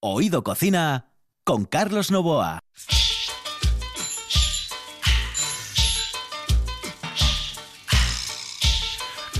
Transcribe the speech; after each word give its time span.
Oído 0.00 0.44
Cocina 0.44 1.10
con 1.42 1.64
Carlos 1.64 2.12
Novoa. 2.12 2.60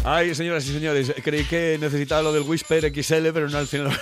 Ay, 0.02 0.34
señoras 0.34 0.66
y 0.66 0.72
señores, 0.72 1.14
creí 1.22 1.44
que 1.44 1.79
necesitaba 1.80 2.22
lo 2.22 2.32
del 2.32 2.42
Whisper 2.42 2.92
XL, 2.92 3.29
pero 3.32 3.48
no 3.48 3.58
al 3.58 3.68
final. 3.68 4.00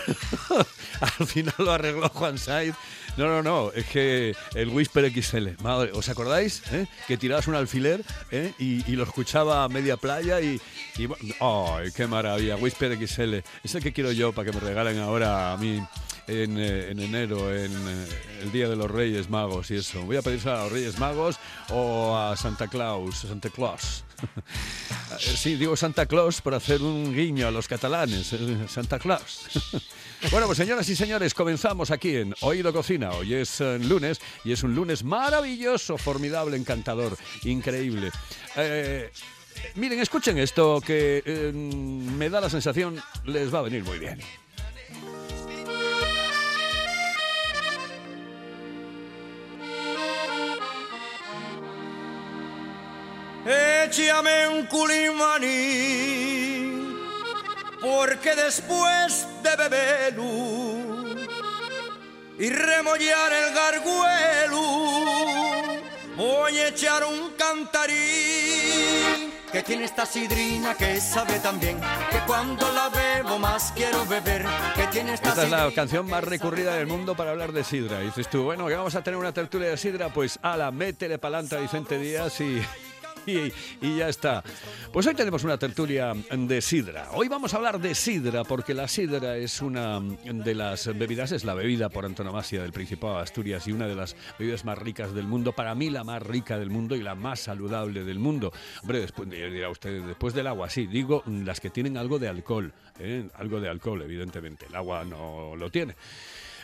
al 1.18 1.26
final 1.26 1.54
lo 1.58 1.72
arregló 1.72 2.08
Juan 2.08 2.38
Saiz. 2.38 2.74
No, 3.18 3.26
no, 3.26 3.42
no, 3.42 3.72
es 3.72 3.84
que 3.86 4.34
el 4.54 4.68
Whisper 4.70 5.12
XL, 5.12 5.62
madre, 5.62 5.90
¿os 5.92 6.08
acordáis? 6.08 6.62
eh? 6.72 6.86
Que 7.06 7.18
tirabas 7.18 7.48
un 7.48 7.54
alfiler 7.54 8.02
eh? 8.30 8.52
y, 8.58 8.82
lo 8.92 9.02
escuchaba 9.02 9.64
a 9.64 9.68
media 9.68 9.98
playa 9.98 10.40
y, 10.40 10.58
¡Ay, 11.40 11.90
qué 11.94 12.06
maravilla! 12.06 12.56
Whisper 12.56 12.96
XL, 12.96 13.34
es 13.62 13.74
el 13.74 13.82
que 13.82 13.92
quiero 13.92 14.12
yo 14.12 14.32
para 14.32 14.50
que 14.50 14.56
me 14.56 14.64
regalen 14.64 14.98
ahora 15.00 15.52
a 15.52 15.56
mí 15.58 15.82
en, 16.26 16.58
eh, 16.58 16.90
en 16.90 16.98
enero, 16.98 17.54
en 17.54 17.72
eh, 17.72 18.06
el 18.42 18.52
Día 18.52 18.68
de 18.68 18.76
los 18.76 18.90
Reyes 18.90 19.30
Magos 19.30 19.70
y 19.70 19.76
eso. 19.76 20.02
Voy 20.02 20.16
a 20.16 20.22
pedirse 20.22 20.50
a 20.50 20.64
los 20.64 20.72
Reyes 20.72 20.98
Magos 20.98 21.38
o 21.70 22.16
a 22.16 22.36
Santa 22.36 22.68
Claus, 22.68 23.18
Santa 23.18 23.50
Claus. 23.50 24.04
Eh, 25.08 25.36
Sí, 25.36 25.54
digo 25.54 25.76
Santa 25.76 26.06
Claus 26.06 26.40
por 26.40 26.52
hacer 26.54 26.82
un 26.82 27.14
guiño 27.14 27.46
a 27.46 27.52
los 27.52 27.68
catalanes. 27.68 28.34
Santa 28.68 28.98
Claus. 28.98 29.46
Bueno, 30.30 30.46
pues 30.46 30.56
señoras 30.56 30.88
y 30.88 30.96
señores, 30.96 31.34
comenzamos 31.34 31.90
aquí 31.90 32.16
en 32.16 32.34
Oído 32.40 32.72
Cocina. 32.72 33.10
Hoy 33.10 33.34
es 33.34 33.60
lunes 33.60 34.18
y 34.44 34.52
es 34.52 34.62
un 34.62 34.74
lunes 34.74 35.04
maravilloso, 35.04 35.98
formidable, 35.98 36.56
encantador, 36.56 37.18
increíble. 37.44 38.10
Miren, 39.74 40.00
escuchen 40.00 40.38
esto 40.38 40.80
que 40.80 41.52
me 41.52 42.30
da 42.30 42.40
la 42.40 42.48
sensación 42.48 42.98
les 43.26 43.54
va 43.54 43.58
a 43.58 43.62
venir 43.62 43.84
muy 43.84 43.98
bien. 43.98 44.18
Échame 53.46 54.48
un 54.48 54.66
culimaní, 54.66 55.46
porque 57.80 58.34
después 58.34 59.28
de 59.44 59.54
beberlo 59.56 60.24
y 62.40 62.50
remollar 62.50 63.32
el 63.32 63.54
garguelo, 63.54 64.60
voy 66.16 66.58
a 66.58 66.68
echar 66.68 67.04
un 67.04 67.34
cantarín. 67.38 67.94
Que 69.52 69.62
tiene 69.62 69.84
esta 69.84 70.04
sidrina 70.04 70.74
que 70.74 71.00
sabe 71.00 71.38
tan 71.38 71.60
bien 71.60 71.80
que 72.10 72.18
cuando 72.26 72.70
la 72.72 72.88
bebo 72.88 73.38
más 73.38 73.72
quiero 73.76 74.04
beber, 74.06 74.44
que 74.74 74.88
tiene 74.88 75.14
esta 75.14 75.28
Esta 75.28 75.44
es 75.44 75.50
la 75.50 75.70
canción 75.72 76.10
más 76.10 76.24
recurrida 76.24 76.74
del 76.74 76.88
mundo 76.88 77.14
para 77.14 77.30
hablar 77.30 77.52
de 77.52 77.62
sidra. 77.62 78.02
Y 78.02 78.06
dices 78.06 78.28
tú, 78.28 78.42
bueno, 78.42 78.66
que 78.66 78.74
vamos 78.74 78.96
a 78.96 79.02
tener 79.02 79.18
una 79.18 79.32
tertulia 79.32 79.68
de 79.68 79.76
sidra, 79.76 80.08
pues 80.08 80.40
ala, 80.42 80.72
métele 80.72 81.18
pa'lante 81.18 81.54
a 81.56 81.60
Vicente 81.60 81.96
Díaz 81.96 82.40
y, 82.40 82.60
y, 83.82 83.96
ya 83.96 84.08
está. 84.08 84.42
Pues 84.92 85.06
hoy 85.06 85.14
tenemos 85.14 85.42
una 85.44 85.58
tertulia 85.58 86.14
de 86.14 86.60
sidra. 86.60 87.08
Hoy 87.12 87.28
vamos 87.28 87.52
a 87.52 87.56
hablar 87.56 87.80
de 87.80 87.94
sidra 87.94 88.44
porque 88.44 88.74
la 88.74 88.86
sidra 88.88 89.36
es 89.36 89.60
una 89.60 90.00
de 90.00 90.54
las 90.54 90.86
bebidas, 90.96 91.32
es 91.32 91.44
la 91.44 91.54
bebida 91.54 91.88
por 91.88 92.04
antonomasia 92.04 92.62
del 92.62 92.72
Principado 92.72 93.16
de 93.16 93.22
Asturias 93.22 93.66
y 93.66 93.72
una 93.72 93.88
de 93.88 93.94
las 93.94 94.16
bebidas 94.38 94.64
más 94.64 94.78
ricas 94.78 95.12
del 95.14 95.26
mundo. 95.26 95.52
Para 95.52 95.74
mí 95.74 95.90
la 95.90 96.04
más 96.04 96.22
rica 96.22 96.58
del 96.58 96.70
mundo 96.70 96.94
y 96.94 97.02
la 97.02 97.14
más 97.14 97.40
saludable 97.40 98.04
del 98.04 98.18
mundo. 98.18 98.52
Hombre, 98.82 99.00
después 99.00 99.28
dirá 99.28 99.68
usted, 99.70 100.02
después 100.02 100.34
del 100.34 100.46
agua, 100.46 100.70
sí, 100.70 100.86
digo 100.86 101.22
las 101.26 101.60
que 101.60 101.70
tienen 101.70 101.96
algo 101.96 102.18
de 102.18 102.28
alcohol, 102.28 102.72
¿eh? 103.00 103.28
algo 103.34 103.60
de 103.60 103.68
alcohol, 103.68 104.02
evidentemente. 104.02 104.66
El 104.66 104.76
agua 104.76 105.04
no 105.04 105.56
lo 105.56 105.70
tiene. 105.70 105.96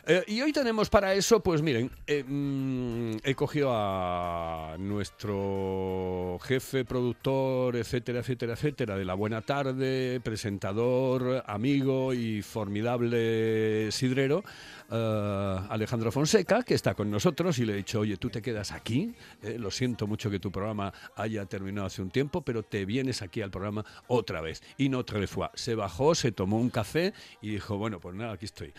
Eh, 0.05 0.25
y 0.27 0.41
hoy 0.41 0.53
tenemos 0.53 0.91
para 0.91 1.15
eso, 1.15 1.41
pues 1.41 1.63
miren, 1.63 1.89
eh, 2.09 2.25
mm, 2.27 3.19
he 3.23 3.37
cogido 3.37 3.71
a 3.73 4.75
nuestro 4.77 6.41
jefe, 6.43 6.85
productor, 6.85 7.77
etcétera, 7.77 8.19
etcétera, 8.19 8.55
etcétera, 8.55 8.97
de 8.97 9.05
la 9.05 9.15
Buena 9.15 9.43
Tarde, 9.43 10.21
presentador, 10.25 11.45
amigo 11.47 12.13
y 12.15 12.43
formidable 12.43 13.93
sidrero, 13.93 14.43
eh, 14.91 15.59
Alejandro 15.69 16.11
Fonseca, 16.11 16.65
que 16.65 16.75
está 16.75 16.95
con 16.95 17.09
nosotros 17.09 17.59
y 17.61 17.65
le 17.65 17.75
he 17.75 17.77
dicho, 17.77 18.01
oye, 18.01 18.17
tú 18.17 18.29
te 18.29 18.43
quedas 18.43 18.73
aquí, 18.73 19.15
eh, 19.41 19.57
lo 19.57 19.71
siento 19.71 20.09
mucho 20.09 20.31
que 20.31 20.41
tu 20.41 20.51
programa 20.51 20.93
haya 21.15 21.47
terminado 21.47 21.87
hace 21.87 22.03
un 22.03 22.11
tiempo, 22.11 22.43
pero 22.43 22.65
te 22.65 22.85
vienes 22.85 23.23
aquí 23.23 23.41
al 23.41 23.53
programa 23.53 23.85
otra 24.09 24.41
vez. 24.41 24.65
Y 24.77 24.89
no 24.89 25.05
tres 25.05 25.31
fois. 25.31 25.51
Se 25.55 25.77
bajó, 25.77 26.17
se 26.17 26.33
tomó 26.33 26.59
un 26.59 26.71
café 26.71 27.15
y 27.41 27.51
dijo, 27.51 27.79
bueno, 27.79 28.01
pues 28.01 28.17
nada, 28.17 28.33
aquí 28.33 28.47
estoy. 28.47 28.73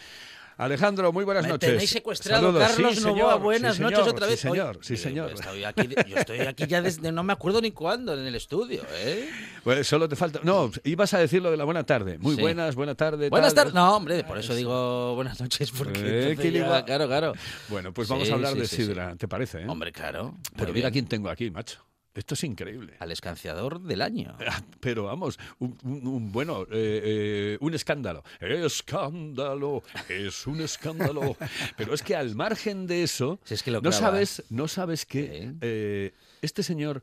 Alejandro, 0.58 1.12
muy 1.12 1.26
buenas 1.26 1.44
Me 1.44 1.50
noches. 1.50 1.70
tenéis 1.72 1.90
secuestrado, 1.90 2.48
Saludos. 2.48 2.68
Carlos 2.70 2.96
Sí, 2.96 3.04
Novoa. 3.04 3.36
Buenas 3.36 3.76
sí, 3.78 3.82
noches 3.82 4.00
otra 4.08 4.28
vez. 4.28 4.40
Sí, 4.40 4.48
señor, 4.50 4.76
Oye, 4.78 4.80
sí, 4.86 4.98
señor. 4.98 5.32
Estoy 5.32 5.64
aquí, 5.64 5.90
yo 6.08 6.18
estoy 6.18 6.40
aquí 6.42 6.68
ya 6.68 6.82
desde. 6.82 7.12
No 7.12 7.24
me 7.24 7.34
acuerdo 7.34 7.62
ni 7.62 7.72
cuándo 7.72 8.14
en 8.14 8.26
el 8.26 8.36
estudio, 8.36 8.84
¿eh? 8.94 9.30
Pues 9.64 9.88
solo 9.88 10.08
te 10.08 10.16
falta. 10.16 10.40
No, 10.44 10.72
ibas 10.84 11.14
a 11.14 11.20
decir 11.20 11.42
lo 11.42 11.50
de 11.52 11.58
la 11.58 11.64
buena 11.64 11.84
tarde. 11.86 12.18
Muy 12.20 12.36
buenas, 12.36 12.76
buena 12.76 12.96
tarde. 12.96 13.30
Buenas 13.30 13.54
tardes. 13.54 13.74
No, 13.74 13.96
hombre, 13.96 14.24
por 14.24 14.38
eso 14.38 14.54
digo 14.56 15.16
buenas 15.16 15.40
noches, 15.42 15.72
porque. 15.72 16.34
Eh, 16.34 16.52
ya- 16.52 16.86
Claro, 16.86 17.08
claro. 17.08 17.34
Bueno, 17.70 17.94
pues 17.94 18.08
vamos 18.08 18.30
a 18.30 18.34
hablar 18.34 18.54
de 18.56 18.68
sidra, 18.68 19.16
¿te 19.16 19.28
parece? 19.28 19.62
eh? 19.62 19.66
Hombre, 19.68 19.92
claro. 19.92 20.36
Pero 20.56 20.72
mira 20.74 20.92
quién 20.92 21.08
tengo 21.08 21.30
aquí, 21.30 21.50
macho. 21.50 21.80
Esto 22.16 22.36
es 22.36 22.44
increíble. 22.44 22.94
Al 23.00 23.12
escanciador 23.12 23.82
del 23.82 24.02
año. 24.02 24.38
Ah, 24.48 24.62
Pero 24.80 25.06
vamos, 25.06 25.40
un, 25.60 25.78
un- 25.84 26.06
un- 26.08 26.32
bueno, 26.32 26.64
eh, 26.64 27.02
eh, 27.04 27.58
un 27.60 27.74
escándalo. 27.74 28.24
Escándalo, 28.40 29.82
es 30.10 30.46
un 30.46 30.62
escándalo. 30.62 31.36
Pero 31.78 31.94
es 31.94 32.04
que 32.04 32.16
al 32.16 32.36
margen 32.36 32.86
de 32.86 33.04
eso, 33.04 33.40
Si 33.46 33.54
es 33.56 33.64
que 33.64 33.72
lo 33.72 33.82
no 33.82 33.92
sabes, 33.92 34.44
no 34.50 34.68
sabes 34.68 35.06
que 35.06 35.54
eh, 35.62 36.14
este 36.42 36.62
señor 36.62 37.02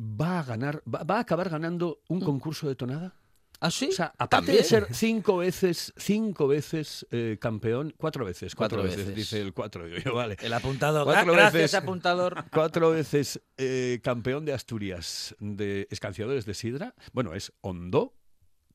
va 0.00 0.40
a 0.40 0.42
ganar, 0.44 0.82
va, 0.92 1.02
va 1.04 1.16
a 1.16 1.20
acabar 1.20 1.48
ganando 1.48 2.00
un 2.08 2.20
concurso 2.20 2.68
de 2.68 2.74
tonada. 2.74 3.14
¿Ah, 3.60 3.70
sí? 3.72 3.88
O 3.88 3.92
sea, 3.92 4.06
aparte 4.18 4.28
¿También? 4.36 4.56
de 4.58 4.62
ser 4.64 4.86
cinco 4.92 5.38
veces, 5.38 5.92
cinco 5.96 6.46
veces 6.46 7.04
eh, 7.10 7.38
campeón, 7.40 7.92
cuatro 7.96 8.24
veces, 8.24 8.54
cuatro, 8.54 8.78
Cuatro 8.78 8.90
veces, 8.90 9.08
veces. 9.08 9.16
dice 9.16 9.40
el 9.40 9.52
cuatro, 9.52 9.84
digo 9.86 9.98
yo, 9.98 10.14
vale. 10.14 10.36
El 10.40 10.52
apuntador. 10.52 11.04
Cuatro 11.04 11.32
Gra- 11.32 11.36
Gracias, 11.36 11.52
veces. 11.54 11.74
apuntador. 11.74 12.44
Cuatro 12.52 12.90
veces 12.90 13.40
eh, 13.56 13.98
campeón 14.02 14.44
de 14.44 14.52
Asturias 14.52 15.34
de 15.40 15.88
escanciadores 15.90 16.46
de 16.46 16.54
sidra. 16.54 16.94
Bueno, 17.12 17.34
es 17.34 17.52
Hondo, 17.60 18.14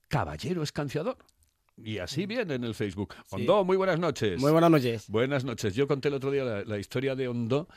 caballero 0.09 0.63
escanciador. 0.63 1.17
Y 1.77 1.97
así 1.99 2.25
viene 2.25 2.53
en 2.55 2.63
el 2.65 2.75
Facebook. 2.75 3.15
Hondo, 3.31 3.63
muy 3.63 3.77
buenas 3.77 3.99
noches. 3.99 4.39
Muy 4.39 4.51
buenas 4.51 4.69
noches. 4.69 5.07
Buenas 5.07 5.43
noches. 5.43 5.73
Yo 5.75 5.87
conté 5.87 6.09
el 6.09 6.13
otro 6.15 6.29
día 6.29 6.43
la, 6.43 6.63
la 6.65 6.77
historia 6.77 7.15
de 7.15 7.27
Hondo 7.27 7.67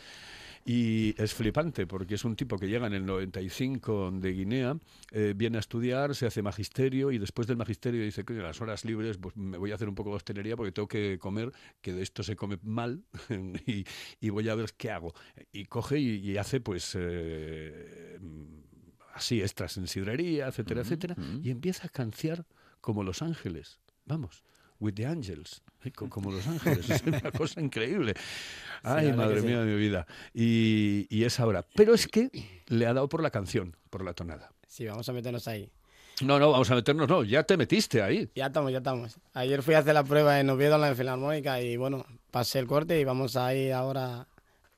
y 0.66 1.14
es 1.16 1.32
flipante 1.32 1.86
porque 1.86 2.16
es 2.16 2.24
un 2.24 2.34
tipo 2.36 2.58
que 2.58 2.66
llega 2.68 2.86
en 2.88 2.92
el 2.92 3.06
95 3.06 4.10
de 4.12 4.32
Guinea, 4.32 4.76
eh, 5.12 5.32
viene 5.36 5.58
a 5.58 5.60
estudiar, 5.60 6.14
se 6.14 6.26
hace 6.26 6.42
magisterio 6.42 7.12
y 7.12 7.18
después 7.18 7.46
del 7.46 7.56
magisterio 7.56 8.02
dice 8.02 8.24
que 8.24 8.34
las 8.34 8.60
horas 8.60 8.84
libres 8.84 9.16
pues 9.16 9.36
me 9.36 9.56
voy 9.58 9.70
a 9.70 9.76
hacer 9.76 9.88
un 9.88 9.94
poco 9.94 10.10
de 10.10 10.16
hostelería 10.16 10.56
porque 10.56 10.72
tengo 10.72 10.88
que 10.88 11.18
comer, 11.18 11.52
que 11.80 11.92
de 11.92 12.02
esto 12.02 12.22
se 12.22 12.34
come 12.34 12.58
mal 12.62 13.04
y, 13.66 13.84
y 14.20 14.30
voy 14.30 14.48
a 14.48 14.54
ver 14.56 14.72
qué 14.76 14.90
hago. 14.90 15.14
Y 15.52 15.66
coge 15.66 15.98
y, 16.00 16.16
y 16.16 16.36
hace 16.36 16.60
pues... 16.60 16.96
eh, 16.98 18.18
así 19.14 19.40
extras 19.40 19.78
en 19.78 19.86
sidrería, 19.86 20.46
etcétera, 20.48 20.82
etcétera, 20.82 21.16
y 21.42 21.50
empieza 21.50 21.86
a 21.86 21.88
canciar 21.88 22.44
como 22.82 23.02
Los 23.02 23.22
Ángeles. 23.22 23.80
Vamos, 24.04 24.44
with 24.80 24.94
the 24.94 25.06
angels, 25.06 25.62
¿eh? 25.84 25.90
Co- 25.92 26.08
como 26.08 26.30
Los 26.32 26.46
Ángeles. 26.48 26.88
Es 26.90 27.02
una 27.02 27.30
cosa 27.32 27.60
increíble. 27.60 28.14
Ay, 28.82 29.06
verdad 29.06 29.16
madre 29.16 29.40
sí. 29.40 29.46
mía 29.46 29.60
de 29.60 29.66
mi 29.72 29.76
vida. 29.78 30.06
Y, 30.34 31.06
y 31.10 31.24
es 31.24 31.38
ahora. 31.40 31.64
Pero 31.74 31.94
es 31.94 32.06
que 32.06 32.30
le 32.68 32.86
ha 32.86 32.92
dado 32.94 33.08
por 33.08 33.22
la 33.22 33.30
canción, 33.30 33.76
por 33.90 34.04
la 34.04 34.12
tonada. 34.14 34.50
Sí, 34.68 34.86
vamos 34.86 35.08
a 35.08 35.12
meternos 35.12 35.48
ahí. 35.48 35.70
No, 36.22 36.38
no, 36.38 36.50
vamos 36.50 36.70
a 36.70 36.74
meternos, 36.74 37.08
no, 37.08 37.24
ya 37.24 37.42
te 37.42 37.56
metiste 37.58 38.00
ahí. 38.00 38.30
Ya 38.34 38.46
estamos, 38.46 38.72
ya 38.72 38.78
estamos. 38.78 39.18
Ayer 39.34 39.62
fui 39.62 39.74
a 39.74 39.80
hacer 39.80 39.92
la 39.92 40.02
prueba 40.02 40.40
en 40.40 40.48
Oviedo, 40.48 40.76
en 40.76 40.80
la 40.80 40.94
Filarmónica, 40.94 41.60
y 41.60 41.76
bueno, 41.76 42.06
pasé 42.30 42.58
el 42.58 42.66
corte 42.66 42.98
y 42.98 43.04
vamos 43.04 43.36
a 43.36 43.54
ir 43.54 43.72
ahora 43.74 44.26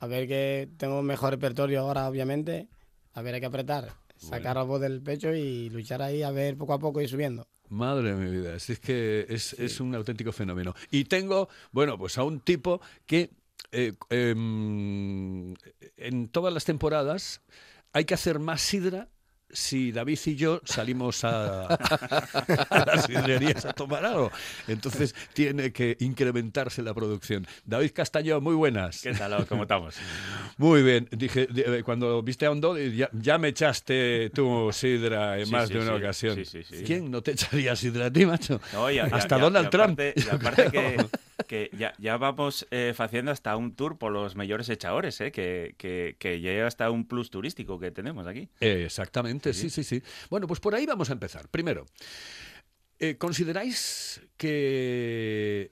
a 0.00 0.06
ver 0.09 0.27
que 0.27 0.69
tengo 0.79 1.00
mejor 1.03 1.31
repertorio 1.31 1.81
ahora, 1.81 2.09
obviamente. 2.09 2.67
A 3.15 3.23
ver, 3.23 3.35
hay 3.35 3.41
que 3.41 3.47
apretar, 3.47 3.93
sacar 4.17 4.56
la 4.56 4.62
voz 4.65 4.81
del 4.81 5.00
pecho 5.00 5.33
y 5.33 5.71
luchar 5.71 6.03
ahí 6.03 6.23
a 6.25 6.31
ver 6.33 6.56
poco 6.56 6.73
a 6.73 6.79
poco 6.81 7.00
ir 7.00 7.09
subiendo. 7.09 7.47
Madre 7.70 8.15
de 8.15 8.17
mi 8.17 8.31
vida, 8.31 8.55
es 8.55 8.81
que 8.81 9.26
es, 9.29 9.53
es 9.55 9.81
un 9.81 9.94
auténtico 9.94 10.32
fenómeno. 10.32 10.75
Y 10.91 11.05
tengo, 11.05 11.49
bueno, 11.73 11.99
pues 11.99 12.19
a 12.19 12.25
un 12.25 12.41
tipo 12.41 12.81
que 13.06 13.31
eh, 13.73 13.94
em, 14.11 15.55
en 15.97 16.29
todas 16.29 16.53
las 16.55 16.65
temporadas 16.65 17.43
hay 17.93 18.05
que 18.05 18.15
hacer 18.15 18.38
más 18.38 18.62
sidra 18.62 19.09
si 19.50 19.93
David 19.93 20.19
y 20.27 20.37
yo 20.37 20.61
salimos 20.65 21.25
a, 21.25 21.67
a 22.71 22.85
las 22.87 23.05
sidrerías 23.06 23.65
a 23.65 23.73
tomar 23.73 24.05
algo. 24.05 24.31
Entonces 24.67 25.15
tiene 25.33 25.73
que 25.73 25.97
incrementarse 26.00 26.83
la 26.83 26.95
producción. 26.95 27.47
David 27.65 27.93
Castañón, 27.95 28.43
muy 28.43 28.55
buenas. 28.55 29.00
¿Qué 29.03 29.12
tal? 29.12 29.47
¿Cómo 29.47 29.62
estamos? 29.62 29.95
Muy 30.56 30.83
bien. 30.83 31.09
Dije, 31.11 31.49
eh, 31.55 31.83
cuando 31.85 32.23
viste 32.23 32.47
a 32.47 32.50
Hondo, 32.50 32.77
ya, 32.79 33.09
ya 33.12 33.39
me 33.39 33.49
echaste 33.49 34.31
tu 34.31 34.71
sidra 34.73 35.39
en 35.39 35.47
Sí, 35.47 35.53
más 35.53 35.69
sí, 35.69 35.75
de 35.75 35.81
una 35.81 35.93
sí. 35.93 35.97
ocasión. 35.99 36.35
Sí, 36.37 36.45
sí, 36.45 36.62
sí. 36.62 36.83
¿Quién 36.85 37.11
no 37.11 37.23
te 37.23 37.33
echaría 37.33 37.75
sidra 37.77 38.06
a 38.06 38.12
ti, 38.12 38.27
macho? 38.27 38.61
No, 38.73 38.91
y- 38.91 38.97
y- 38.97 38.99
Hasta 38.99 39.39
y- 39.39 39.41
Donald 39.41 39.67
y 39.67 39.71
Trump. 39.71 40.00
y 40.15 40.29
aparte 40.31 40.71
que, 40.71 41.06
que 41.46 41.70
ya, 41.76 41.94
ya 41.99 42.17
vamos 42.17 42.67
eh, 42.70 42.93
haciendo 42.96 43.31
hasta 43.31 43.56
un 43.56 43.75
tour 43.75 43.99
por 43.99 44.12
los 44.12 44.35
mejores 44.37 44.69
echadores, 44.69 45.20
eh, 45.20 45.31
que, 45.31 45.75
que, 45.79 46.17
que 46.19 46.40
llega 46.40 46.67
hasta 46.67 46.90
un 46.90 47.06
plus 47.06 47.31
turístico 47.31 47.79
que 47.79 47.90
tenemos 47.90 48.26
aquí. 48.26 48.49
Eh, 48.61 48.85
Exactamente, 48.87 49.52
sí, 49.52 49.70
sí, 49.70 49.85
sí. 49.85 50.02
Bueno, 50.31 50.46
pues 50.46 50.61
por 50.61 50.75
ahí 50.75 50.87
vamos 50.87 51.11
a 51.11 51.12
empezar. 51.12 51.49
Primero, 51.49 51.87
eh, 52.99 53.17
¿consideráis 53.17 54.20
que 54.37 55.70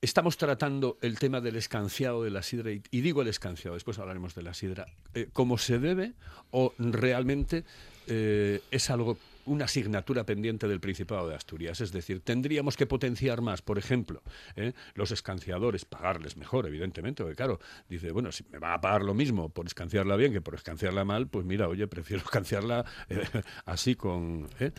estamos 0.00 0.36
tratando 0.36 0.98
el 1.02 1.18
tema 1.18 1.40
del 1.40 1.56
escanciado 1.56 2.22
de 2.22 2.30
la 2.30 2.42
sidra, 2.42 2.70
y, 2.72 2.82
y 2.90 3.00
digo 3.00 3.22
el 3.22 3.28
escanciado, 3.28 3.74
después 3.74 3.98
hablaremos 3.98 4.34
de 4.34 4.42
la 4.42 4.54
sidra, 4.54 4.86
eh, 5.14 5.28
como 5.32 5.58
se 5.58 5.78
debe 5.78 6.12
o 6.50 6.72
realmente 6.78 7.64
eh, 8.06 8.60
es 8.70 8.90
algo 8.90 9.18
una 9.48 9.64
asignatura 9.64 10.24
pendiente 10.24 10.68
del 10.68 10.80
Principado 10.80 11.28
de 11.28 11.34
Asturias. 11.34 11.80
Es 11.80 11.92
decir, 11.92 12.20
tendríamos 12.20 12.76
que 12.76 12.86
potenciar 12.86 13.40
más, 13.40 13.62
por 13.62 13.78
ejemplo, 13.78 14.22
¿eh? 14.56 14.72
los 14.94 15.10
escanciadores, 15.10 15.84
pagarles 15.84 16.36
mejor, 16.36 16.66
evidentemente, 16.66 17.22
porque 17.22 17.36
claro, 17.36 17.58
dice, 17.88 18.12
bueno, 18.12 18.30
si 18.32 18.44
me 18.50 18.58
va 18.58 18.74
a 18.74 18.80
pagar 18.80 19.02
lo 19.02 19.14
mismo 19.14 19.48
por 19.48 19.66
escanciarla 19.66 20.16
bien 20.16 20.32
que 20.32 20.40
por 20.40 20.54
escanciarla 20.54 21.04
mal, 21.04 21.28
pues 21.28 21.44
mira, 21.44 21.68
oye, 21.68 21.86
prefiero 21.88 22.22
escanciarla 22.24 22.84
eh, 23.08 23.24
así 23.64 23.94
con... 23.94 24.48
¿eh? 24.60 24.72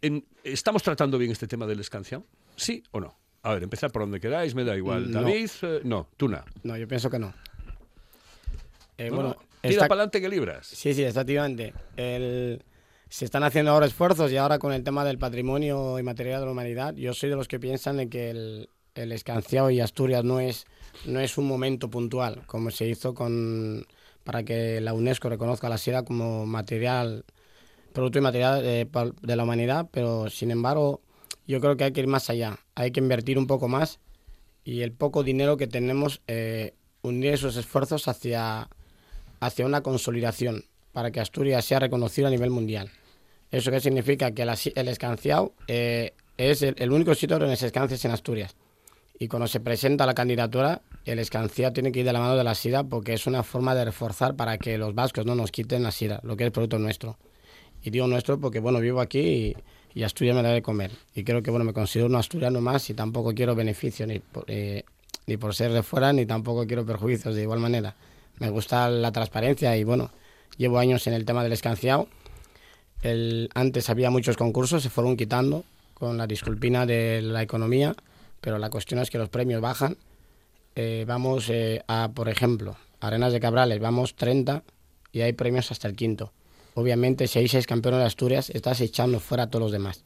En- 0.00 0.24
¿Estamos 0.42 0.82
tratando 0.82 1.16
bien 1.18 1.30
este 1.30 1.46
tema 1.46 1.66
del 1.66 1.78
escanciado? 1.80 2.26
¿Sí 2.56 2.82
o 2.90 3.00
no? 3.00 3.16
A 3.42 3.54
ver, 3.54 3.62
empezar 3.62 3.90
por 3.92 4.02
donde 4.02 4.20
queráis, 4.20 4.54
me 4.54 4.64
da 4.64 4.76
igual. 4.76 5.10
No. 5.10 5.22
David, 5.22 5.50
no, 5.84 6.08
tú 6.16 6.28
no. 6.28 6.44
No, 6.62 6.76
yo 6.76 6.86
pienso 6.88 7.08
que 7.10 7.18
no. 7.18 7.32
No, 8.98 9.08
bueno, 9.16 9.28
no. 9.30 9.36
Tira 9.68 9.82
para 9.82 9.94
adelante 10.00 10.20
que 10.20 10.28
libras. 10.28 10.66
Sí, 10.66 10.92
sí, 10.94 11.04
efectivamente. 11.04 11.72
El- 11.96 12.62
se 13.12 13.26
están 13.26 13.44
haciendo 13.44 13.72
ahora 13.72 13.84
esfuerzos 13.84 14.32
y 14.32 14.38
ahora 14.38 14.58
con 14.58 14.72
el 14.72 14.84
tema 14.84 15.04
del 15.04 15.18
patrimonio 15.18 15.98
inmaterial 15.98 16.40
de 16.40 16.46
la 16.46 16.52
humanidad, 16.52 16.94
yo 16.94 17.12
soy 17.12 17.28
de 17.28 17.36
los 17.36 17.46
que 17.46 17.60
piensan 17.60 18.00
en 18.00 18.08
que 18.08 18.30
el, 18.30 18.70
el 18.94 19.12
escanciado 19.12 19.68
y 19.68 19.80
Asturias 19.80 20.24
no 20.24 20.40
es, 20.40 20.64
no 21.04 21.20
es 21.20 21.36
un 21.36 21.46
momento 21.46 21.90
puntual, 21.90 22.42
como 22.46 22.70
se 22.70 22.88
hizo 22.88 23.12
con 23.12 23.86
para 24.24 24.44
que 24.44 24.80
la 24.80 24.94
UNESCO 24.94 25.28
reconozca 25.28 25.68
la 25.68 25.76
sidra 25.76 26.04
como 26.04 26.46
material, 26.46 27.26
producto 27.92 28.18
inmaterial 28.18 28.62
eh, 28.64 28.86
pa- 28.90 29.10
de 29.20 29.36
la 29.36 29.42
humanidad, 29.42 29.88
pero 29.90 30.30
sin 30.30 30.50
embargo 30.50 31.02
yo 31.46 31.60
creo 31.60 31.76
que 31.76 31.84
hay 31.84 31.92
que 31.92 32.00
ir 32.00 32.06
más 32.06 32.30
allá, 32.30 32.60
hay 32.74 32.92
que 32.92 33.00
invertir 33.00 33.36
un 33.36 33.46
poco 33.46 33.68
más 33.68 34.00
y 34.64 34.80
el 34.80 34.92
poco 34.92 35.22
dinero 35.22 35.58
que 35.58 35.66
tenemos, 35.66 36.22
eh, 36.28 36.72
unir 37.02 37.34
esos 37.34 37.56
esfuerzos 37.56 38.08
hacia, 38.08 38.70
hacia 39.40 39.66
una 39.66 39.82
consolidación 39.82 40.64
para 40.92 41.10
que 41.10 41.20
Asturias 41.20 41.66
sea 41.66 41.78
reconocido 41.78 42.28
a 42.28 42.30
nivel 42.30 42.48
mundial. 42.48 42.90
¿Eso 43.52 43.70
qué 43.70 43.80
significa? 43.80 44.32
Que 44.32 44.42
el 44.42 44.88
escanciado 44.88 45.52
eh, 45.68 46.14
es 46.38 46.62
el, 46.62 46.90
único 46.90 47.14
sitio 47.14 47.38
donde 47.38 47.56
se 47.56 47.66
escancia 47.66 47.94
es 47.94 48.04
en 48.04 48.10
Asturias. 48.10 48.56
Y 49.18 49.28
cuando 49.28 49.46
se 49.46 49.60
presenta 49.60 50.06
la 50.06 50.14
candidatura, 50.14 50.80
el 51.04 51.18
escanciado 51.18 51.74
tiene 51.74 51.92
que 51.92 52.00
ir 52.00 52.06
de 52.06 52.14
la 52.14 52.18
mano 52.18 52.34
de 52.34 52.44
la 52.44 52.54
sida 52.54 52.82
porque 52.82 53.12
es 53.12 53.26
una 53.26 53.42
forma 53.42 53.74
de 53.74 53.84
reforzar 53.84 54.34
para 54.34 54.56
que 54.56 54.78
los 54.78 54.94
vascos 54.94 55.26
no 55.26 55.34
nos 55.34 55.52
quiten 55.52 55.82
la 55.82 55.92
sida, 55.92 56.18
lo 56.24 56.36
que 56.36 56.46
es 56.46 56.50
producto 56.50 56.78
nuestro. 56.78 57.18
Y 57.82 57.90
digo 57.90 58.06
nuestro 58.06 58.40
porque, 58.40 58.58
bueno, 58.58 58.80
vivo 58.80 59.00
aquí 59.00 59.20
y, 59.20 59.56
y 59.94 60.02
Asturias 60.02 60.34
me 60.34 60.42
da 60.42 60.50
de 60.50 60.62
comer. 60.62 60.90
Y 61.14 61.22
creo 61.22 61.42
que, 61.42 61.50
bueno, 61.50 61.64
me 61.64 61.74
considero 61.74 62.08
un 62.08 62.16
asturiano 62.16 62.60
más 62.62 62.88
y 62.88 62.94
tampoco 62.94 63.34
quiero 63.34 63.54
beneficios 63.54 64.08
ni 64.08 64.18
por, 64.18 64.44
eh, 64.48 64.84
ni 65.26 65.36
por 65.36 65.54
ser 65.54 65.72
de 65.72 65.82
fuera 65.82 66.12
ni 66.12 66.24
tampoco 66.24 66.66
quiero 66.66 66.86
perjuicios 66.86 67.34
de 67.34 67.42
igual 67.42 67.60
manera. 67.60 67.94
Me 68.38 68.48
gusta 68.48 68.88
la 68.88 69.12
transparencia 69.12 69.76
y, 69.76 69.84
bueno, 69.84 70.10
llevo 70.56 70.78
años 70.78 71.06
en 71.06 71.12
el 71.12 71.26
tema 71.26 71.42
del 71.42 71.52
escanciado. 71.52 72.08
Antes 73.54 73.90
había 73.90 74.10
muchos 74.10 74.36
concursos, 74.36 74.82
se 74.82 74.90
fueron 74.90 75.16
quitando 75.16 75.64
con 75.94 76.16
la 76.16 76.26
disculpina 76.26 76.86
de 76.86 77.20
la 77.20 77.42
economía, 77.42 77.96
pero 78.40 78.58
la 78.58 78.70
cuestión 78.70 79.00
es 79.00 79.10
que 79.10 79.18
los 79.18 79.28
premios 79.28 79.60
bajan. 79.60 79.96
Eh, 80.76 81.04
vamos 81.06 81.48
eh, 81.50 81.82
a, 81.88 82.10
por 82.14 82.28
ejemplo, 82.28 82.76
Arenas 83.00 83.32
de 83.32 83.40
Cabrales, 83.40 83.80
vamos 83.80 84.14
30 84.14 84.62
y 85.12 85.20
hay 85.20 85.32
premios 85.32 85.70
hasta 85.70 85.88
el 85.88 85.96
quinto. 85.96 86.32
Obviamente, 86.74 87.26
si 87.26 87.40
hay 87.40 87.48
seis 87.48 87.66
campeones 87.66 88.00
de 88.00 88.06
Asturias, 88.06 88.50
estás 88.50 88.80
echando 88.80 89.20
fuera 89.20 89.44
a 89.44 89.46
todos 89.50 89.64
los 89.64 89.72
demás, 89.72 90.04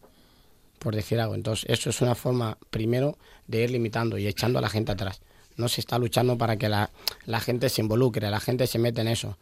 por 0.78 0.94
decir 0.94 1.20
algo. 1.20 1.34
Entonces, 1.34 1.66
eso 1.68 1.90
es 1.90 2.00
una 2.00 2.14
forma, 2.14 2.58
primero, 2.70 3.18
de 3.46 3.62
ir 3.62 3.70
limitando 3.70 4.18
y 4.18 4.26
echando 4.26 4.58
a 4.58 4.62
la 4.62 4.70
gente 4.70 4.92
atrás. 4.92 5.20
No 5.56 5.68
se 5.68 5.80
está 5.80 5.98
luchando 5.98 6.36
para 6.36 6.56
que 6.56 6.68
la, 6.68 6.90
la 7.26 7.40
gente 7.40 7.68
se 7.68 7.82
involucre, 7.82 8.30
la 8.30 8.40
gente 8.40 8.66
se 8.66 8.78
mete 8.78 9.02
en 9.02 9.08
eso. 9.08 9.38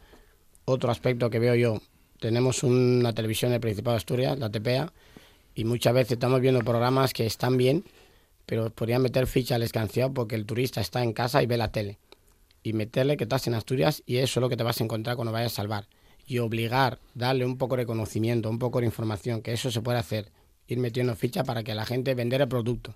Otro 0.65 0.91
aspecto 0.91 1.29
que 1.29 1.39
veo 1.39 1.55
yo, 1.55 1.81
tenemos 2.25 2.63
una 2.63 3.13
televisión 3.13 3.51
del 3.51 3.59
Principado 3.59 3.93
de 3.93 3.97
Asturias, 3.97 4.39
la 4.39 4.49
TPA, 4.49 4.91
y 5.53 5.63
muchas 5.63 5.93
veces 5.93 6.13
estamos 6.13 6.41
viendo 6.41 6.59
programas 6.61 7.13
que 7.13 7.23
están 7.23 7.55
bien, 7.55 7.83
pero 8.47 8.71
podrían 8.71 9.03
meter 9.03 9.27
ficha 9.27 9.53
al 9.53 9.61
escanciado 9.61 10.11
porque 10.11 10.33
el 10.33 10.47
turista 10.47 10.81
está 10.81 11.03
en 11.03 11.13
casa 11.13 11.43
y 11.43 11.45
ve 11.45 11.55
la 11.55 11.71
tele. 11.71 11.99
Y 12.63 12.73
meterle 12.73 13.15
que 13.15 13.25
estás 13.25 13.45
en 13.45 13.53
Asturias 13.53 14.01
y 14.07 14.17
eso 14.17 14.39
es 14.39 14.41
lo 14.41 14.49
que 14.49 14.57
te 14.57 14.63
vas 14.63 14.81
a 14.81 14.83
encontrar 14.83 15.17
cuando 15.17 15.31
vayas 15.31 15.53
a 15.53 15.57
salvar. 15.57 15.87
Y 16.25 16.39
obligar, 16.39 16.97
darle 17.13 17.45
un 17.45 17.59
poco 17.59 17.77
de 17.77 17.85
conocimiento, 17.85 18.49
un 18.49 18.57
poco 18.57 18.79
de 18.79 18.87
información, 18.87 19.43
que 19.43 19.53
eso 19.53 19.69
se 19.69 19.83
puede 19.83 19.99
hacer. 19.99 20.31
Ir 20.67 20.79
metiendo 20.79 21.15
ficha 21.15 21.43
para 21.43 21.63
que 21.63 21.75
la 21.75 21.85
gente 21.85 22.15
vender 22.15 22.41
el 22.41 22.47
producto. 22.47 22.95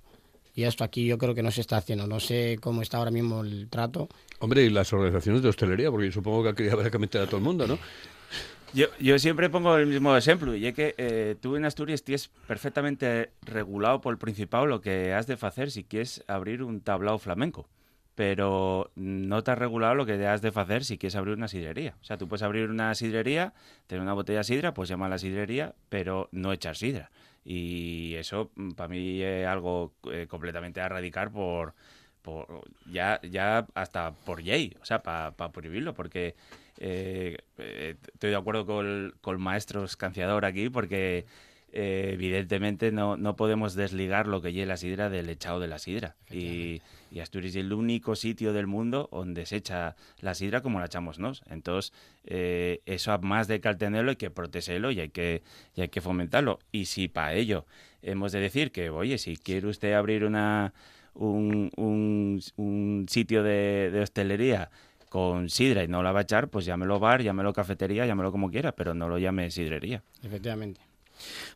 Y 0.55 0.63
esto 0.63 0.83
aquí 0.83 1.05
yo 1.05 1.19
creo 1.19 1.35
que 1.35 1.43
no 1.43 1.51
se 1.51 1.61
está 1.61 1.77
haciendo. 1.77 2.07
No 2.07 2.19
sé 2.19 2.57
cómo 2.59 2.81
está 2.81 2.97
ahora 2.97 3.11
mismo 3.11 3.41
el 3.41 3.69
trato. 3.69 4.09
Hombre, 4.39 4.63
y 4.63 4.71
las 4.71 4.91
organizaciones 4.91 5.43
de 5.43 5.49
hostelería, 5.49 5.91
porque 5.91 6.07
yo 6.07 6.13
supongo 6.13 6.41
que 6.41 6.49
aquí 6.49 6.67
habrá 6.67 6.89
que 6.89 6.97
meter 6.97 7.21
a 7.21 7.27
todo 7.27 7.37
el 7.37 7.43
mundo, 7.43 7.67
¿no? 7.67 7.77
Yo, 8.73 8.85
yo 8.99 9.17
siempre 9.17 9.49
pongo 9.49 9.75
el 9.77 9.87
mismo 9.87 10.15
ejemplo, 10.15 10.55
y 10.55 10.67
es 10.67 10.75
que 10.75 10.93
eh, 10.97 11.35
tú 11.41 11.55
en 11.55 11.65
Asturias 11.65 12.03
tienes 12.03 12.27
perfectamente 12.47 13.31
regulado 13.41 13.99
por 13.99 14.13
el 14.13 14.19
Principado 14.19 14.67
lo 14.67 14.79
que 14.79 15.11
has 15.13 15.25
de 15.25 15.37
hacer 15.41 15.71
si 15.71 15.83
quieres 15.83 16.23
abrir 16.27 16.61
un 16.61 16.81
tablao 16.81 17.17
flamenco. 17.17 17.67
Pero 18.13 18.91
no 18.95 19.43
te 19.43 19.51
has 19.51 19.57
regulado 19.57 19.95
lo 19.95 20.05
que 20.05 20.27
has 20.27 20.41
de 20.41 20.51
hacer 20.53 20.83
si 20.83 20.97
quieres 20.97 21.15
abrir 21.15 21.35
una 21.35 21.47
sidrería. 21.47 21.95
O 22.01 22.03
sea, 22.03 22.17
tú 22.17 22.27
puedes 22.27 22.43
abrir 22.43 22.69
una 22.69 22.93
sidrería, 22.93 23.53
tener 23.87 24.03
una 24.03 24.13
botella 24.13 24.39
de 24.39 24.43
sidra, 24.43 24.73
pues 24.73 24.89
llama 24.89 25.07
a 25.07 25.09
la 25.09 25.17
sidrería, 25.17 25.73
pero 25.87 26.27
no 26.31 26.51
echar 26.51 26.75
sidra. 26.75 27.11
Y 27.45 28.13
eso 28.15 28.51
para 28.75 28.89
mí 28.89 29.21
es 29.21 29.47
algo 29.47 29.93
eh, 30.11 30.27
completamente 30.29 30.81
a 30.81 30.87
erradicar 30.87 31.31
por, 31.31 31.73
por 32.21 32.67
ya, 32.91 33.19
ya 33.23 33.65
hasta 33.73 34.11
por 34.11 34.43
ley, 34.43 34.75
o 34.81 34.85
sea, 34.85 35.01
para 35.01 35.33
prohibirlo, 35.33 35.93
porque 35.93 36.35
eh, 36.79 37.37
eh, 37.57 37.95
estoy 38.13 38.31
de 38.31 38.35
acuerdo 38.35 38.65
con 38.65 38.85
el, 38.85 39.13
con 39.21 39.35
el 39.35 39.39
maestro 39.39 39.83
escanciador 39.83 40.45
aquí, 40.45 40.69
porque 40.69 41.25
eh, 41.71 42.11
evidentemente 42.13 42.91
no, 42.91 43.17
no 43.17 43.35
podemos 43.35 43.75
desligar 43.75 44.27
lo 44.27 44.41
que 44.41 44.53
lleva 44.53 44.69
la 44.69 44.77
sidra 44.77 45.09
del 45.09 45.29
echado 45.29 45.59
de 45.59 45.67
la 45.67 45.77
sidra. 45.77 46.15
Y, 46.31 46.81
y 47.11 47.19
Asturias 47.19 47.51
es 47.55 47.57
el 47.57 47.73
único 47.73 48.15
sitio 48.15 48.53
del 48.53 48.65
mundo 48.65 49.09
donde 49.11 49.45
se 49.45 49.57
echa 49.57 49.95
la 50.19 50.33
sidra 50.33 50.61
como 50.61 50.79
la 50.79 50.85
echamos 50.85 51.19
nos. 51.19 51.43
Entonces, 51.49 51.93
eso 52.23 53.19
más 53.19 53.47
de 53.47 53.61
que 53.61 53.75
tenerlo 53.75 54.11
hay 54.11 54.15
que 54.15 54.31
protegerlo 54.31 54.89
y 54.91 55.01
hay 55.01 55.09
que, 55.09 55.43
y 55.75 55.81
hay 55.81 55.89
que 55.89 56.01
fomentarlo. 56.01 56.59
Y 56.71 56.85
si 56.85 57.07
para 57.07 57.33
ello 57.33 57.65
hemos 58.01 58.31
de 58.31 58.39
decir 58.39 58.71
que, 58.71 58.89
oye, 58.89 59.17
si 59.17 59.37
quiere 59.37 59.67
usted 59.67 59.93
abrir 59.93 60.23
una, 60.23 60.73
un, 61.13 61.69
un, 61.75 62.41
un 62.55 63.05
sitio 63.09 63.43
de, 63.43 63.89
de 63.91 63.99
hostelería 64.01 64.71
con 65.09 65.49
sidra 65.49 65.83
y 65.83 65.87
no 65.87 66.03
la 66.03 66.11
va 66.11 66.19
a 66.19 66.23
echar, 66.23 66.47
pues 66.49 66.65
llámelo 66.65 66.99
bar, 66.99 67.21
llámelo 67.21 67.51
cafetería, 67.53 68.05
llámelo 68.05 68.31
como 68.31 68.49
quiera, 68.49 68.71
pero 68.73 68.93
no 68.93 69.09
lo 69.09 69.17
llame 69.17 69.49
sidrería. 69.51 70.03
Efectivamente. 70.23 70.81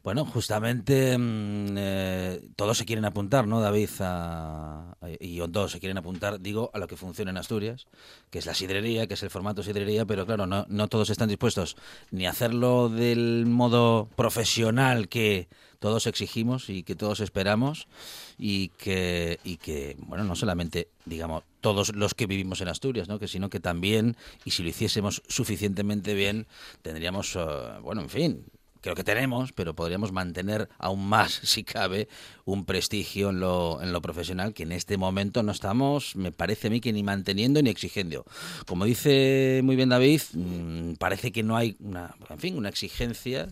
Bueno, 0.04 0.26
justamente 0.26 1.18
mm, 1.18 1.76
eh, 1.78 2.42
todos 2.58 2.78
se 2.78 2.84
quieren 2.86 3.06
apuntar, 3.06 3.48
¿no, 3.48 3.62
David? 3.62 3.90
A- 4.02 4.98
y 5.22 5.40
todos 5.50 5.72
se 5.72 5.80
quieren 5.80 5.98
apuntar, 5.98 6.42
digo, 6.42 6.70
a 6.74 6.80
lo 6.80 6.88
que 6.88 6.98
funciona 6.98 7.32
en 7.32 7.38
Asturias, 7.38 7.86
que 8.30 8.40
es 8.40 8.46
la 8.46 8.54
sidrería, 8.54 9.08
que 9.08 9.14
es 9.14 9.24
el 9.24 9.30
formato 9.30 9.64
sidrería, 9.64 10.06
pero 10.06 10.26
claro, 10.26 10.46
no, 10.48 10.66
no 10.68 10.88
todos 10.90 11.10
están 11.10 11.30
dispuestos 11.30 11.78
ni 12.12 12.26
a 12.26 12.32
hacerlo 12.32 12.90
del 12.90 13.46
modo 13.46 14.10
profesional 14.18 15.08
que 15.08 15.48
todos 15.84 16.08
exigimos 16.08 16.70
y 16.70 16.84
que 16.84 16.96
todos 16.96 17.20
esperamos 17.20 17.90
y 18.38 18.70
que, 18.70 19.42
y 19.44 19.58
que 19.58 19.98
bueno, 20.00 20.24
no 20.24 20.34
solamente, 20.34 20.88
digamos, 21.04 21.44
todos 21.60 21.94
los 21.94 22.14
que 22.14 22.26
vivimos 22.26 22.62
en 22.62 22.70
Asturias, 22.70 23.10
¿no? 23.10 23.20
que 23.20 23.28
sino 23.28 23.50
que 23.50 23.60
también, 23.60 24.16
y 24.46 24.52
si 24.52 24.64
lo 24.64 24.70
hiciésemos 24.70 25.24
suficientemente 25.28 26.14
bien, 26.14 26.48
tendríamos, 26.84 27.36
eh, 27.36 27.40
bueno, 27.82 28.00
en 28.00 28.10
fin, 28.10 28.46
creo 28.80 28.96
que 28.96 29.04
tenemos, 29.04 29.52
pero 29.52 29.76
podríamos 29.76 30.14
mantener 30.14 30.70
aún 30.78 31.06
más, 31.06 31.34
si 31.44 31.66
cabe, 31.66 32.08
un 32.46 32.64
prestigio 32.64 33.32
en 33.32 33.42
lo, 33.42 33.82
en 33.82 33.92
lo 33.92 34.02
profesional 34.02 34.54
que 34.54 34.64
en 34.64 34.72
este 34.72 34.96
momento 34.96 35.44
no 35.44 35.52
estamos, 35.52 36.16
me 36.16 36.32
parece 36.32 36.68
a 36.68 36.70
mí, 36.70 36.80
que 36.80 36.94
ni 36.94 37.04
manteniendo 37.04 37.62
ni 37.62 37.70
exigiendo. 37.70 38.24
Como 38.68 38.86
dice 38.86 39.60
muy 39.66 39.76
bien 39.76 39.90
David, 39.90 40.22
mm, 40.32 40.94
parece 40.94 41.34
que 41.34 41.44
no 41.44 41.58
hay 41.58 41.76
una, 41.82 42.16
en 42.30 42.40
fin, 42.40 42.58
una 42.58 42.70
exigencia 42.70 43.50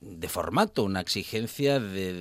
de 0.00 0.28
formato, 0.28 0.84
una 0.84 1.00
exigencia 1.00 1.80
de... 1.80 2.12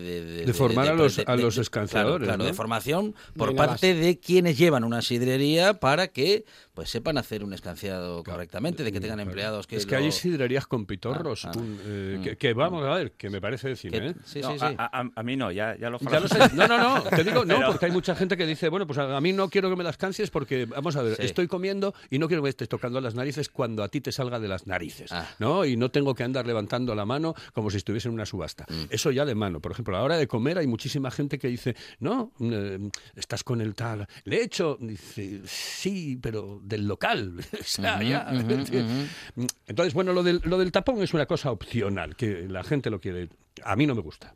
De, 0.45 0.53
formar 0.53 0.87
a 0.89 0.93
los, 0.93 1.19
a 1.19 1.35
los 1.35 1.57
escanciadores. 1.57 2.25
Claro, 2.27 2.39
¿no? 2.39 2.45
de 2.45 2.53
formación 2.53 3.15
por 3.35 3.49
Venga, 3.49 3.67
parte 3.67 3.93
de 3.93 4.17
quienes 4.19 4.57
llevan 4.57 4.83
una 4.83 5.01
sidrería 5.01 5.75
para 5.79 6.07
que 6.07 6.45
pues 6.73 6.89
sepan 6.89 7.17
hacer 7.17 7.43
un 7.43 7.53
escanciado 7.53 8.21
correctamente, 8.23 8.83
de 8.83 8.91
que 8.91 8.99
tengan 8.99 9.21
empleados 9.21 9.65
que... 9.65 9.77
Es 9.77 9.85
que 9.85 9.95
hay 9.95 10.11
sidrerías 10.11 10.67
con 10.67 10.85
pitorros, 10.85 11.45
Ah, 11.45 11.51
ah. 11.55 11.57
un, 11.57 11.79
eh, 11.85 12.15
Mm. 12.19 12.23
que, 12.23 12.37
que 12.37 12.53
vamos 12.53 12.83
a 12.85 12.93
ver, 12.95 13.11
que 13.13 13.29
me 13.29 13.39
parece 13.39 13.69
de 13.69 13.75
cine, 13.77 13.99
que- 13.99 14.07
¿eh? 14.07 14.15
sí, 14.25 14.41
No, 14.41 14.51
sí, 14.51 14.59
sí. 14.59 14.65
A, 14.77 14.99
a- 15.01 15.09
a 15.15 15.23
mí 15.23 15.35
no, 15.37 15.51
ya, 15.51 15.77
ya 15.77 15.89
lo 15.89 15.99
Ya 15.99 16.19
lo 16.19 16.27
falamos. 16.27 16.31
sé. 16.51 16.55
No, 16.55 16.67
no, 16.67 16.77
no. 16.77 17.01
Te 17.03 17.23
digo, 17.23 17.45
no, 17.45 17.55
Pero- 17.55 17.67
porque 17.67 17.85
hay 17.85 17.91
mucha 17.93 18.13
gente 18.15 18.35
que 18.35 18.45
dice, 18.45 18.67
bueno, 18.69 18.85
pues 18.87 18.99
a, 18.99 19.15
a 19.15 19.21
mí 19.21 19.31
no 19.31 19.49
quiero 19.49 19.69
que 19.69 19.75
me 19.77 19.83
las 19.85 19.95
cancies 19.97 20.29
porque, 20.31 20.65
vamos 20.65 20.95
a 20.97 21.01
ver, 21.01 21.15
Sí. 21.15 21.23
estoy 21.23 21.47
comiendo 21.47 21.93
y 22.09 22.19
no 22.19 22.27
quiero 22.27 22.41
que 22.41 22.45
me 22.47 22.49
estés 22.49 22.67
tocando 22.67 22.99
las 22.99 23.15
narices 23.15 23.47
cuando 23.49 23.81
a 23.83 23.87
ti 23.87 24.01
te 24.01 24.11
salga 24.11 24.39
de 24.41 24.47
las 24.49 24.67
narices, 24.67 25.11
Ah. 25.13 25.27
¿no? 25.39 25.63
Y 25.65 25.77
no 25.77 25.91
tengo 25.91 26.13
que 26.13 26.23
andar 26.23 26.45
levantando 26.45 26.93
la 26.93 27.05
mano 27.05 27.35
como 27.53 27.64
si 27.69 27.77
estuviese 27.77 28.07
en 28.07 28.13
una 28.13 28.25
subasta. 28.25 28.65
Mm. 28.69 28.85
Eso 28.89 29.11
ya 29.11 29.25
de 29.25 29.35
mano. 29.35 29.59
Por 29.59 29.71
ejemplo, 29.71 29.95
a 29.95 29.99
la 29.99 30.05
hora 30.05 30.17
de 30.17 30.27
comer 30.27 30.57
hay 30.57 30.67
muchísima 30.67 31.11
gente 31.11 31.37
que 31.39 31.47
dice, 31.47 31.75
no, 31.99 32.31
eh, 32.39 32.89
estás 33.15 33.43
con 33.43 33.61
el 33.61 33.75
tal. 33.75 34.07
Le 34.23 34.37
he 34.37 34.43
hecho, 34.43 34.77
dice, 34.79 35.41
sí, 35.45 36.17
pero 36.21 36.59
del 36.63 36.87
local. 36.87 37.33
o 37.59 37.63
sea, 37.63 38.01
ya. 38.03 38.29
ujú. 38.31 39.45
Entonces, 39.67 39.93
bueno, 39.93 40.13
lo 40.13 40.23
del, 40.23 40.41
lo 40.43 40.57
del 40.57 40.71
tapón 40.71 41.01
es 41.01 41.13
una 41.13 41.25
cosa 41.25 41.51
opcional, 41.51 42.15
que 42.15 42.47
la 42.47 42.63
gente 42.63 42.89
lo 42.89 42.99
quiere. 42.99 43.29
A 43.63 43.75
mí 43.75 43.85
no 43.85 43.95
me 43.95 44.01
gusta. 44.01 44.35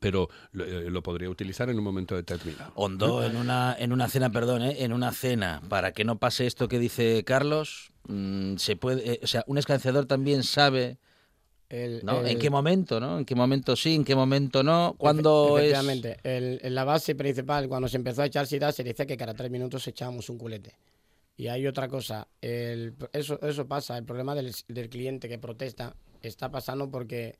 Pero 0.00 0.30
lo, 0.52 0.64
eh, 0.64 0.90
lo 0.90 1.02
podría 1.02 1.28
utilizar 1.28 1.68
en 1.68 1.78
un 1.78 1.84
momento 1.84 2.16
determinado. 2.16 2.72
Hondo, 2.74 3.22
en 3.22 3.36
una, 3.36 3.76
en 3.78 3.92
una 3.92 4.08
cena, 4.08 4.30
perdón, 4.30 4.62
¿eh? 4.62 4.76
en 4.78 4.92
una 4.92 5.12
cena, 5.12 5.60
para 5.68 5.92
que 5.92 6.04
no 6.04 6.18
pase 6.18 6.46
esto 6.46 6.68
que 6.68 6.78
dice 6.78 7.24
Carlos, 7.24 7.92
mm, 8.08 8.56
se 8.56 8.76
puede, 8.76 9.12
eh, 9.12 9.20
o 9.22 9.26
sea, 9.26 9.44
un 9.46 9.58
escanciador 9.58 10.06
también 10.06 10.44
sabe 10.44 10.98
El- 11.72 12.00
¿no? 12.04 12.20
el- 12.20 12.26
en 12.28 12.38
qué 12.38 12.50
momento, 12.50 13.00
¿no? 13.00 13.18
En 13.18 13.24
qué 13.24 13.34
momento 13.34 13.74
sí, 13.76 13.94
en 13.94 14.04
qué 14.04 14.14
momento 14.14 14.62
no, 14.62 14.94
cuándo 14.98 15.58
es... 15.58 15.64
Efectivamente. 15.72 16.18
El- 16.22 16.60
en 16.62 16.74
la 16.74 16.84
base 16.84 17.14
principal, 17.14 17.66
cuando 17.66 17.88
se 17.88 17.96
empezó 17.96 18.20
a 18.22 18.26
echar 18.26 18.46
sidra, 18.46 18.70
se 18.72 18.84
dice 18.84 19.06
que 19.06 19.16
cada 19.16 19.32
tres 19.32 19.50
minutos 19.50 19.88
echábamos 19.88 20.28
un 20.28 20.36
culete. 20.36 20.74
Y 21.38 21.48
hay 21.48 21.66
otra 21.66 21.88
cosa, 21.88 22.28
el- 22.42 22.92
eso, 23.14 23.40
eso 23.40 23.66
pasa, 23.66 23.96
el 23.96 24.04
problema 24.04 24.34
del, 24.34 24.54
del 24.68 24.90
cliente 24.90 25.30
que 25.30 25.38
protesta 25.38 25.96
está 26.20 26.50
pasando 26.50 26.90
porque 26.90 27.36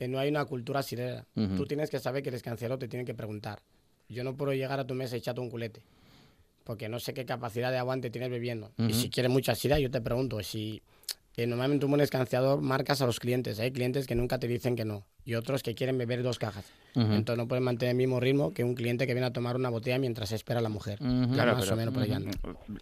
eh, 0.00 0.08
no 0.08 0.18
hay 0.18 0.28
una 0.30 0.44
cultura 0.46 0.82
sidrera. 0.82 1.24
Ujú. 1.36 1.54
Tú 1.56 1.66
tienes 1.66 1.88
que 1.88 2.00
saber 2.00 2.24
que 2.24 2.30
el 2.30 2.34
escanciero 2.34 2.76
te 2.78 2.88
tiene 2.88 3.04
que 3.04 3.14
preguntar. 3.14 3.62
Yo 4.08 4.24
no 4.24 4.36
puedo 4.36 4.52
llegar 4.52 4.80
a 4.80 4.86
tu 4.86 4.94
mesa 4.94 5.14
y 5.14 5.20
echarte 5.20 5.40
un 5.40 5.48
culete, 5.48 5.80
porque 6.64 6.88
no 6.88 6.98
sé 6.98 7.14
qué 7.14 7.24
capacidad 7.24 7.70
de 7.70 7.78
aguante 7.78 8.10
tienes 8.10 8.30
bebiendo. 8.30 8.72
Ujú. 8.78 8.88
Y 8.88 8.94
si 8.94 9.10
quieres 9.10 9.30
mucha 9.30 9.54
sidra, 9.54 9.78
yo 9.78 9.90
te 9.92 10.00
pregunto, 10.00 10.42
si 10.42 10.82
eh, 11.36 11.46
normalmente 11.46 11.84
un 11.86 11.92
buen 11.92 12.00
escanciador 12.00 12.60
marcas 12.62 13.02
a 13.02 13.06
los 13.06 13.20
clientes. 13.20 13.60
Hay 13.60 13.72
clientes 13.72 14.06
que 14.06 14.14
nunca 14.14 14.38
te 14.38 14.48
dicen 14.48 14.76
que 14.76 14.84
no 14.84 15.06
y 15.26 15.34
otros 15.34 15.62
que 15.62 15.74
quieren 15.74 15.98
beber 15.98 16.22
dos 16.22 16.38
cajas. 16.38 16.64
Entonces 16.94 17.36
no 17.36 17.46
pueden 17.46 17.62
mantener 17.62 17.90
el 17.90 17.96
mismo 17.98 18.20
ritmo 18.20 18.54
que 18.54 18.64
un 18.64 18.74
cliente 18.74 19.06
que 19.06 19.12
viene 19.12 19.26
a 19.26 19.32
tomar 19.32 19.54
una 19.56 19.68
botella 19.68 19.98
mientras 19.98 20.32
espera 20.32 20.60
a 20.60 20.62
la 20.62 20.70
mujer. 20.70 20.98
Claro, 20.98 21.52
más 21.52 21.64
pero- 21.64 21.74
o 21.74 21.76
menos 21.76 21.92
por 21.92 22.02
ahí 22.02 22.12
anda. 22.12 22.30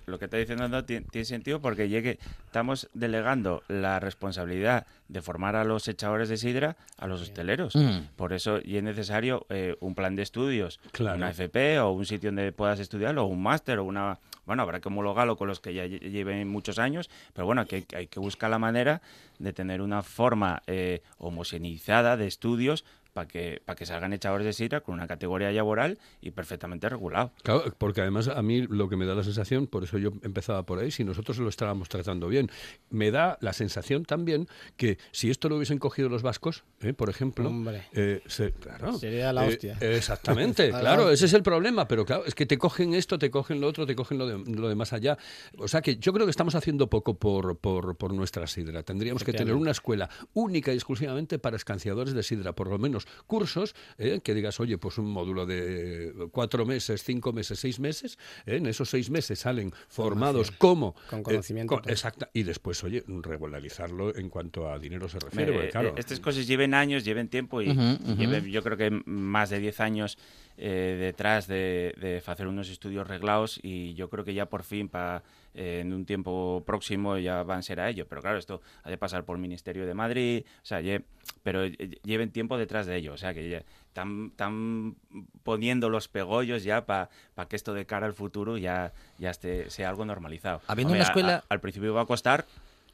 Lo 0.06 0.20
que 0.20 0.26
está 0.26 0.36
diciendo 0.36 0.68
no 0.68 0.84
tiene, 0.84 1.04
tiene 1.10 1.24
sentido 1.24 1.60
porque 1.60 1.88
llegue, 1.88 2.20
estamos 2.46 2.88
delegando 2.94 3.64
la 3.66 3.98
responsabilidad 3.98 4.86
de 5.08 5.20
formar 5.20 5.56
a 5.56 5.64
los 5.64 5.88
echadores 5.88 6.28
de 6.28 6.36
sidra 6.36 6.76
a 6.96 7.08
los 7.08 7.22
hosteleros. 7.22 7.74
Por 8.14 8.32
eso 8.32 8.60
y 8.62 8.76
es 8.76 8.84
necesario 8.84 9.46
eh, 9.48 9.74
un 9.80 9.96
plan 9.96 10.14
de 10.14 10.22
estudios, 10.22 10.78
Claro. 10.92 11.16
una 11.16 11.30
FP 11.30 11.80
o 11.80 11.90
un 11.90 12.06
sitio 12.06 12.28
donde 12.28 12.52
puedas 12.52 12.78
estudiarlo, 12.78 13.24
o 13.24 13.26
un 13.26 13.42
máster 13.42 13.80
o 13.80 13.84
una... 13.84 14.20
Bueno, 14.46 14.62
habrá 14.62 14.78
que 14.78 14.88
homologarlo 14.88 15.36
con 15.38 15.48
los 15.48 15.58
que 15.58 15.72
ya 15.72 15.86
lle- 15.86 15.98
lleven 16.10 16.46
muchos 16.48 16.78
años, 16.78 17.08
pero 17.32 17.46
bueno, 17.46 17.64
que 17.66 17.84
hay 17.96 18.06
que 18.08 18.20
buscar 18.20 18.50
la 18.50 18.58
manera 18.58 19.00
de 19.38 19.52
tener 19.52 19.82
una 19.82 20.02
forma 20.02 20.62
eh, 20.66 21.02
homogeneizada 21.18 22.16
de 22.16 22.26
estudios 22.26 22.84
para 23.14 23.26
que, 23.26 23.62
para 23.64 23.76
que 23.76 23.86
salgan 23.86 24.12
echadores 24.12 24.44
de 24.44 24.52
sidra 24.52 24.82
con 24.82 24.94
una 24.94 25.06
categoría 25.06 25.50
laboral 25.50 25.98
y 26.20 26.32
perfectamente 26.32 26.88
regulado. 26.88 27.32
Claro, 27.42 27.64
porque 27.78 28.02
además 28.02 28.28
a 28.28 28.42
mí 28.42 28.62
lo 28.66 28.88
que 28.90 28.96
me 28.96 29.06
da 29.06 29.14
la 29.14 29.22
sensación, 29.22 29.66
por 29.66 29.84
eso 29.84 29.96
yo 29.96 30.10
empezaba 30.22 30.66
por 30.66 30.80
ahí, 30.80 30.90
si 30.90 31.04
nosotros 31.04 31.38
lo 31.38 31.48
estábamos 31.48 31.88
tratando 31.88 32.28
bien, 32.28 32.50
me 32.90 33.10
da 33.10 33.38
la 33.40 33.52
sensación 33.54 34.04
también 34.04 34.48
que 34.76 34.98
si 35.12 35.30
esto 35.30 35.48
lo 35.48 35.56
hubiesen 35.56 35.78
cogido 35.78 36.08
los 36.08 36.22
vascos, 36.22 36.64
¿eh? 36.80 36.92
por 36.92 37.08
ejemplo, 37.08 37.48
Hombre. 37.48 37.84
eh, 37.94 38.20
se- 38.26 38.52
claro, 38.52 38.92
Sería 38.98 39.32
la 39.32 39.46
eh, 39.46 39.48
hostia. 39.48 39.78
exactamente, 39.80 40.68
La 40.72 40.80
claro, 40.80 41.02
hostia. 41.04 41.14
ese 41.14 41.26
es 41.26 41.32
el 41.34 41.42
problema, 41.42 41.86
pero 41.88 42.04
claro, 42.04 42.24
es 42.26 42.34
que 42.34 42.46
te 42.46 42.58
cogen 42.58 42.94
esto, 42.94 43.18
te 43.18 43.30
cogen 43.30 43.60
lo 43.60 43.68
otro, 43.68 43.86
te 43.86 43.94
cogen 43.94 44.18
lo 44.18 44.26
de, 44.26 44.38
lo 44.52 44.68
de 44.68 44.74
más 44.74 44.92
allá. 44.92 45.16
O 45.58 45.68
sea 45.68 45.80
que 45.82 45.96
yo 45.96 46.12
creo 46.12 46.26
que 46.26 46.30
estamos 46.30 46.54
haciendo 46.56 46.90
poco 46.90 47.14
por, 47.14 47.56
por, 47.58 47.96
por 47.96 48.12
nuestra 48.12 48.46
sidra. 48.48 48.82
Tendríamos 48.82 49.22
que 49.22 49.32
tener 49.32 49.54
una 49.54 49.70
escuela 49.70 50.10
única 50.32 50.72
y 50.72 50.74
exclusivamente 50.74 51.38
para 51.38 51.56
escanciadores 51.56 52.12
de 52.14 52.22
sidra, 52.22 52.52
por 52.54 52.68
lo 52.68 52.78
menos 52.78 53.03
cursos, 53.26 53.74
¿eh? 53.98 54.20
que 54.22 54.34
digas, 54.34 54.60
oye, 54.60 54.78
pues 54.78 54.98
un 54.98 55.10
módulo 55.10 55.46
de 55.46 56.28
cuatro 56.32 56.64
meses, 56.66 57.02
cinco 57.02 57.32
meses, 57.32 57.58
seis 57.58 57.78
meses, 57.80 58.18
¿eh? 58.46 58.56
en 58.56 58.66
esos 58.66 58.88
seis 58.90 59.10
meses 59.10 59.38
salen 59.38 59.72
formados 59.88 60.50
como... 60.50 60.94
Con 61.10 61.20
eh, 61.20 61.22
conocimiento, 61.22 61.80
con- 61.80 61.90
exacta, 61.90 62.30
y 62.32 62.42
después, 62.42 62.82
oye, 62.84 63.04
regularizarlo 63.06 64.16
en 64.16 64.28
cuanto 64.28 64.70
a 64.70 64.78
dinero 64.78 65.08
se 65.08 65.18
refiere, 65.18 65.52
porque, 65.52 65.68
claro, 65.70 65.88
eh, 65.90 65.94
estas 65.98 66.20
cosas 66.20 66.46
lleven 66.46 66.74
años, 66.74 67.04
lleven 67.04 67.28
tiempo 67.28 67.62
y, 67.62 67.66
lleven, 68.16 68.44
yo 68.46 68.62
creo 68.62 68.76
que 68.76 68.90
más 69.06 69.50
de 69.50 69.58
10 69.60 69.80
años 69.80 70.18
eh, 70.56 70.96
detrás 71.00 71.46
de, 71.48 71.94
de 72.00 72.22
hacer 72.24 72.46
unos 72.46 72.68
estudios 72.68 73.06
reglados 73.06 73.58
y 73.62 73.94
yo 73.94 74.08
creo 74.08 74.24
que 74.24 74.34
ya 74.34 74.46
por 74.46 74.62
fin 74.62 74.88
pa, 74.88 75.22
eh, 75.54 75.80
en 75.80 75.92
un 75.92 76.04
tiempo 76.04 76.62
próximo 76.66 77.16
ya 77.18 77.42
van 77.42 77.58
a 77.60 77.62
ser 77.62 77.80
a 77.80 77.88
ello. 77.88 78.06
Pero 78.08 78.20
claro, 78.20 78.38
esto 78.38 78.60
ha 78.82 78.90
de 78.90 78.98
pasar 78.98 79.24
por 79.24 79.36
el 79.36 79.42
Ministerio 79.42 79.86
de 79.86 79.94
Madrid, 79.94 80.44
o 80.62 80.66
sea, 80.66 80.80
lle- 80.80 81.04
pero 81.42 81.64
lle- 81.66 81.98
lleven 82.02 82.30
tiempo 82.30 82.58
detrás 82.58 82.86
de 82.86 82.96
ello, 82.96 83.12
o 83.14 83.16
sea, 83.16 83.32
que 83.34 83.64
están, 83.88 84.26
están 84.32 84.96
poniendo 85.42 85.88
los 85.88 86.08
pegollos 86.08 86.64
ya 86.64 86.84
para 86.86 87.08
que 87.48 87.56
esto 87.56 87.72
de 87.74 87.86
cara 87.86 88.06
al 88.06 88.14
futuro 88.14 88.56
ya, 88.58 88.92
ya 89.18 89.30
esté, 89.30 89.70
sea 89.70 89.88
algo 89.88 90.04
normalizado. 90.04 90.60
Habiendo 90.66 90.92
Hombre, 90.92 91.00
una 91.00 91.06
a- 91.06 91.10
escuela- 91.10 91.36
a- 91.36 91.44
al 91.48 91.60
principio 91.60 91.94
va 91.94 92.02
a 92.02 92.06
costar, 92.06 92.46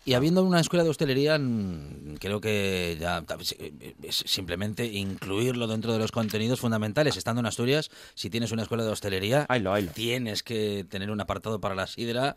Y 0.04 0.14
habiendo 0.14 0.42
una 0.42 0.60
escuela 0.60 0.82
de 0.82 0.90
hostelería, 0.90 1.38
mm, 1.38 2.16
creo 2.18 2.40
que 2.40 2.96
ya 2.98 3.22
eh, 3.58 3.92
simplemente 4.08 4.86
incluirlo 4.86 5.66
dentro 5.66 5.92
de 5.92 5.98
los 5.98 6.10
contenidos 6.10 6.60
fundamentales. 6.60 7.18
Estando 7.18 7.40
en 7.40 7.46
Asturias, 7.46 7.90
si 8.14 8.30
tienes 8.30 8.50
una 8.50 8.62
escuela 8.62 8.84
de 8.84 8.90
hostelería, 8.90 9.46
tienes 9.94 10.42
que 10.42 10.86
tener 10.88 11.10
un 11.10 11.20
apartado 11.20 11.60
para 11.60 11.74
la 11.74 11.86
sidra 11.86 12.36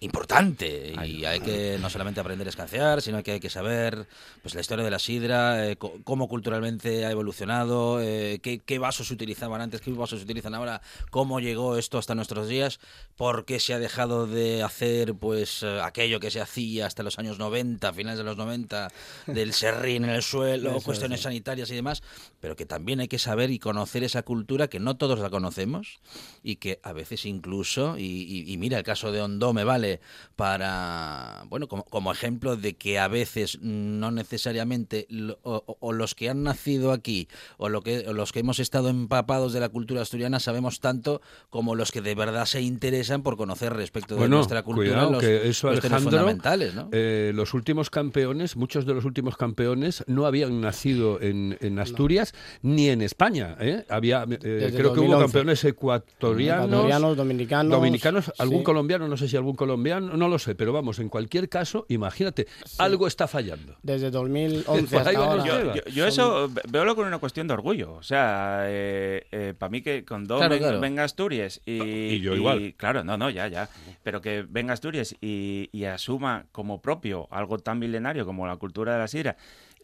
importante 0.00 0.92
y 1.06 1.24
hay 1.24 1.40
que 1.40 1.78
no 1.80 1.88
solamente 1.90 2.20
aprender 2.20 2.46
a 2.46 2.50
escanciar, 2.50 3.00
sino 3.02 3.22
que 3.22 3.32
hay 3.32 3.40
que 3.40 3.48
saber 3.50 4.06
pues 4.42 4.54
la 4.54 4.60
historia 4.60 4.84
de 4.84 4.90
la 4.90 4.98
sidra, 4.98 5.68
eh, 5.70 5.76
cómo 5.76 6.28
culturalmente 6.28 7.06
ha 7.06 7.10
evolucionado, 7.10 8.00
eh, 8.02 8.38
qué, 8.42 8.58
qué 8.58 8.78
vasos 8.78 9.08
se 9.08 9.14
utilizaban 9.14 9.60
antes, 9.60 9.80
qué 9.80 9.90
vasos 9.92 10.18
se 10.20 10.24
utilizan 10.24 10.54
ahora, 10.54 10.82
cómo 11.10 11.40
llegó 11.40 11.76
esto 11.78 11.98
hasta 11.98 12.14
nuestros 12.14 12.46
días, 12.48 12.78
por 13.16 13.44
qué 13.46 13.58
se 13.58 13.72
ha 13.74 13.78
dejado 13.78 14.26
de 14.26 14.62
hacer 14.62 15.14
pues 15.14 15.62
eh, 15.62 15.80
aquello 15.82 16.20
que 16.20 16.30
se 16.30 16.40
hacía 16.40 16.86
hasta 16.86 17.02
los 17.02 17.18
años 17.18 17.38
90, 17.38 17.92
finales 17.94 18.18
de 18.18 18.24
los 18.24 18.36
90, 18.36 18.88
del 19.26 19.52
serrín 19.54 20.04
en 20.04 20.10
el 20.10 20.22
suelo, 20.22 20.70
Eso, 20.76 20.82
cuestiones 20.84 21.20
eso. 21.20 21.28
sanitarias 21.30 21.70
y 21.70 21.74
demás, 21.74 22.02
pero 22.40 22.54
que 22.54 22.66
también 22.66 23.00
hay 23.00 23.08
que 23.08 23.18
saber 23.18 23.50
y 23.50 23.58
conocer 23.58 24.04
esa 24.04 24.22
cultura 24.22 24.68
que 24.68 24.78
no 24.78 24.96
todos 24.96 25.18
la 25.20 25.30
conocemos 25.30 26.00
y 26.42 26.56
que 26.56 26.80
a 26.82 26.92
veces 26.92 27.24
incluso, 27.26 27.96
y, 27.98 28.02
y- 28.04 28.52
y 28.52 28.56
mira, 28.58 28.76
el 28.78 28.84
caso 28.84 29.10
de 29.10 29.20
Hondo 29.22 29.52
me 29.52 29.64
para, 30.56 31.44
bueno, 31.48 31.68
como, 31.68 31.84
como 31.84 32.12
ejemplo 32.12 32.56
de 32.56 32.74
que 32.74 32.98
a 32.98 33.08
veces 33.08 33.58
no 33.60 34.10
necesariamente 34.10 35.06
lo- 35.10 35.38
o, 35.44 35.92
los 35.92 36.14
que 36.14 36.28
han 36.30 36.42
nacido 36.42 36.92
aquí 36.92 37.28
o, 37.58 37.68
lo 37.68 37.82
que, 37.82 38.06
o 38.08 38.12
los 38.12 38.32
que 38.32 38.40
hemos 38.40 38.58
estado 38.58 38.88
empapados 38.88 39.52
de 39.52 39.60
la 39.60 39.68
cultura 39.68 40.02
asturiana 40.02 40.40
sabemos 40.40 40.80
tanto 40.80 41.20
como 41.50 41.74
los 41.74 41.90
que 41.92 42.00
de 42.00 42.14
verdad 42.14 42.46
se 42.46 42.60
interesan 42.62 43.22
por 43.22 43.36
conocer 43.36 43.72
respecto 43.72 44.14
de 44.14 44.20
Bueno, 44.20 44.36
nuestra 44.36 44.62
cultura 44.62 44.88
cuidado, 44.90 45.10
los 45.12 45.20
que 45.22 45.48
eso, 45.48 45.68
cuestiones 45.68 45.84
Alejandro, 45.84 46.10
fundamentales, 46.10 46.74
¿no? 46.74 46.88
eh, 46.92 47.32
los 47.34 47.54
últimos 47.54 47.90
campeones, 47.90 48.56
muchos 48.56 48.86
de 48.86 48.94
los 48.94 49.04
últimos 49.04 49.36
campeones 49.36 50.04
no 50.06 50.26
habían 50.26 50.60
nacido 50.60 51.20
en, 51.20 51.56
en 51.60 51.78
Asturias 51.78 52.34
ni 52.62 52.88
en 52.88 53.02
España. 53.02 53.56
¿eh? 53.60 53.84
Había, 53.88 54.24
eh, 54.28 54.72
creo 54.74 54.92
que 54.92 55.00
hubo 55.00 55.12
2011. 55.18 55.24
campeones 55.24 55.64
ecuatorianos, 55.64 56.66
Ecuatorianos, 56.66 57.16
dominicanos. 57.16 57.70
dominicanos, 57.72 58.32
algún 58.38 58.58
sí. 58.58 58.64
colombiano, 58.64 59.08
no 59.08 59.16
sé 59.16 59.28
si 59.28 59.36
algún 59.36 59.54
colombiano, 59.56 59.75
no 60.00 60.28
lo 60.28 60.38
sé, 60.38 60.54
pero 60.54 60.72
vamos, 60.72 60.98
en 60.98 61.08
cualquier 61.08 61.48
caso, 61.48 61.86
imagínate, 61.88 62.46
algo 62.78 63.06
está 63.06 63.26
fallando. 63.28 63.76
Desde 63.82 64.10
2011 64.12 64.64
Por 64.96 65.06
ahí 65.08 65.14
hasta 65.14 65.18
vamos 65.28 65.48
ahora. 65.48 65.60
Eva. 65.60 65.74
Yo, 65.74 65.82
yo- 65.86 65.90
yo 65.90 66.06
eso 66.06 66.48
ve- 66.48 66.62
veo 66.70 66.96
con 66.96 67.06
una 67.06 67.18
cuestión 67.18 67.46
de 67.48 67.54
orgullo. 67.54 67.94
O 67.94 68.02
sea, 68.02 68.66
para 69.58 69.70
mí 69.70 69.82
que 69.82 70.04
con 70.04 70.24
dos 70.24 70.38
Claro, 70.38 70.50
ven- 70.54 70.62
claro. 70.62 70.80
venga 70.80 71.04
Asturias 71.04 71.60
y, 71.66 71.72
Y 71.82 72.20
yo 72.20 72.34
igual. 72.34 72.74
Claro, 72.76 73.04
no, 73.04 73.16
no, 73.16 73.30
ya, 73.30 73.48
ya. 73.48 73.68
Pero 74.02 74.20
que 74.20 74.44
venga 74.48 74.72
Asturias 74.72 75.14
y, 75.20 75.68
y 75.72 75.84
asuma 75.84 76.46
como 76.52 76.80
propio 76.80 77.28
algo 77.30 77.58
tan 77.58 77.78
milenario 77.78 78.24
como 78.26 78.46
la 78.46 78.56
cultura 78.56 78.92
de 78.94 78.98
la 78.98 79.08
sidra 79.08 79.36